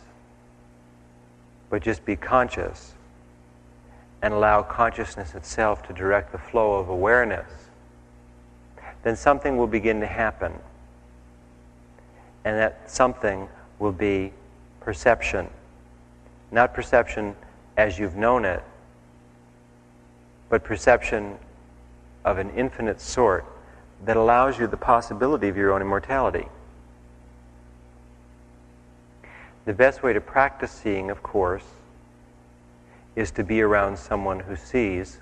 but 1.69 1.83
just 1.83 2.07
be 2.07 2.17
conscious 2.17 2.95
and 4.23 4.33
allow 4.33 4.63
consciousness 4.63 5.35
itself 5.35 5.87
to 5.87 5.93
direct 5.93 6.33
the 6.33 6.39
flow 6.39 6.77
of 6.79 6.89
awareness, 6.89 7.51
then 9.03 9.17
something 9.17 9.59
will 9.59 9.67
begin 9.67 10.01
to 10.01 10.07
happen. 10.07 10.55
And 12.45 12.59
that 12.59 12.91
something 12.91 13.49
will 13.79 13.93
be 13.93 14.33
perception. 14.81 15.49
Not 16.51 16.75
perception 16.75 17.37
as 17.77 17.99
you've 17.99 18.17
known 18.17 18.45
it, 18.45 18.63
but 20.49 20.65
perception 20.65 21.37
of 22.25 22.39
an 22.39 22.51
infinite 22.51 23.01
sort 23.01 23.45
that 24.05 24.17
allows 24.17 24.59
you 24.59 24.67
the 24.67 24.77
possibility 24.77 25.49
of 25.49 25.57
your 25.57 25.73
own 25.73 25.83
immortality. 25.83 26.49
The 29.65 29.75
best 29.75 30.03
way 30.03 30.13
to 30.13 30.21
practice 30.21 30.71
seeing, 30.71 31.11
of 31.11 31.23
course, 31.23 31.65
is 33.15 33.31
to 33.33 33.45
be 33.45 33.61
around 33.61 33.99
someone 33.99 34.41
who 34.41 34.57
sees 34.57 35.19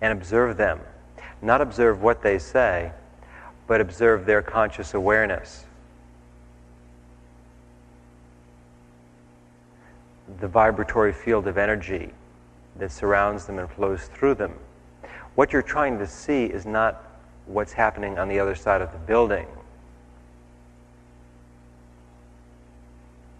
and 0.00 0.12
observe 0.12 0.56
them. 0.56 0.80
Not 1.42 1.60
observe 1.60 2.02
what 2.02 2.22
they 2.22 2.38
say, 2.38 2.92
but 3.66 3.80
observe 3.80 4.26
their 4.26 4.42
conscious 4.42 4.94
awareness. 4.94 5.64
The 10.40 10.48
vibratory 10.48 11.12
field 11.12 11.46
of 11.46 11.58
energy 11.58 12.10
that 12.78 12.92
surrounds 12.92 13.46
them 13.46 13.58
and 13.58 13.70
flows 13.70 14.04
through 14.14 14.34
them. 14.34 14.52
What 15.34 15.52
you're 15.52 15.62
trying 15.62 15.98
to 15.98 16.06
see 16.06 16.44
is 16.44 16.66
not 16.66 17.02
what's 17.46 17.72
happening 17.72 18.18
on 18.18 18.28
the 18.28 18.38
other 18.38 18.54
side 18.54 18.82
of 18.82 18.92
the 18.92 18.98
building 18.98 19.46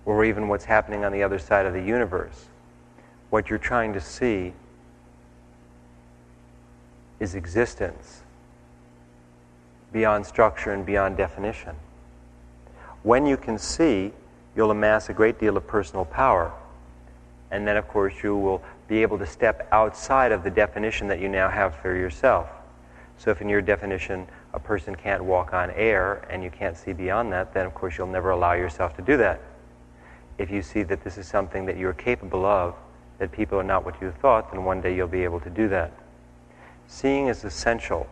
or 0.05 0.25
even 0.25 0.47
what's 0.49 0.65
happening 0.65 1.05
on 1.05 1.13
the 1.13 1.23
other 1.23 1.39
side 1.39 1.67
of 1.67 1.73
the 1.73 1.83
universe. 1.83 2.47
What 3.31 3.51
you're 3.51 3.59
trying 3.59 3.93
to 3.93 4.01
see 4.01 4.53
is 7.19 7.35
existence 7.35 8.23
beyond 9.97 10.27
structure 10.27 10.73
and 10.73 10.85
beyond 10.85 11.17
definition. 11.17 11.75
When 13.03 13.25
you 13.25 13.39
can 13.39 13.59
see, 13.59 14.13
you'll 14.55 14.71
amass 14.71 15.09
a 15.09 15.15
great 15.15 15.41
deal 15.41 15.57
of 15.57 15.67
personal 15.67 16.05
power. 16.05 16.53
And 17.51 17.67
then, 17.67 17.79
of 17.79 17.89
course, 17.89 18.13
you 18.23 18.37
will 18.37 18.63
be 18.89 19.01
able 19.01 19.19
to 19.19 19.27
step 19.27 19.67
outside 19.73 20.33
of 20.33 20.45
the 20.45 20.51
definition 20.51 21.09
that 21.09 21.19
you 21.19 21.29
now 21.29 21.49
have 21.49 21.75
for 21.77 21.97
yourself. 21.97 22.47
So, 23.17 23.31
if 23.31 23.41
in 23.41 23.49
your 23.49 23.63
definition 23.63 24.27
a 24.53 24.61
person 24.61 24.95
can't 24.95 25.25
walk 25.25 25.55
on 25.55 25.71
air 25.71 26.27
and 26.29 26.45
you 26.45 26.51
can't 26.51 26.77
see 26.77 26.93
beyond 26.93 27.33
that, 27.33 27.55
then, 27.55 27.65
of 27.65 27.75
course, 27.75 27.97
you'll 27.97 28.07
never 28.07 28.31
allow 28.31 28.53
yourself 28.53 28.95
to 28.97 29.03
do 29.03 29.17
that 29.17 29.41
if 30.39 30.51
you 30.51 30.63
see 30.63 30.83
that 30.83 31.03
this 31.03 31.17
is 31.17 31.27
something 31.27 31.65
that 31.67 31.77
you're 31.79 31.95
capable 31.95 32.45
of, 32.45 32.75
that 33.19 33.33
people 33.33 33.59
are 33.59 33.65
not 33.65 33.85
what 33.85 34.01
you 34.03 34.11
thought, 34.21 34.53
then 34.53 34.65
one 34.65 34.81
day 34.83 34.95
you'll 34.95 35.09
be 35.09 35.25
able 35.25 35.41
to 35.41 35.51
do 35.51 35.69
that. 35.69 35.91
Seeing 36.89 37.29
is 37.29 37.45
essential. 37.45 38.07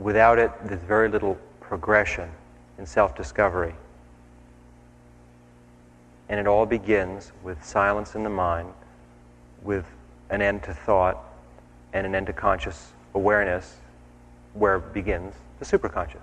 Without 0.00 0.38
it, 0.38 0.52
there's 0.64 0.80
very 0.82 1.08
little 1.08 1.36
progression 1.60 2.30
in 2.78 2.86
self 2.86 3.16
discovery. 3.16 3.74
And 6.28 6.38
it 6.38 6.46
all 6.46 6.66
begins 6.66 7.32
with 7.42 7.62
silence 7.64 8.14
in 8.14 8.22
the 8.22 8.30
mind, 8.30 8.72
with 9.62 9.86
an 10.30 10.40
end 10.42 10.62
to 10.64 10.74
thought, 10.74 11.18
and 11.92 12.06
an 12.06 12.14
end 12.14 12.26
to 12.26 12.32
conscious 12.32 12.92
awareness, 13.14 13.76
where 14.52 14.78
begins 14.78 15.34
the 15.58 15.64
superconscious. 15.64 16.20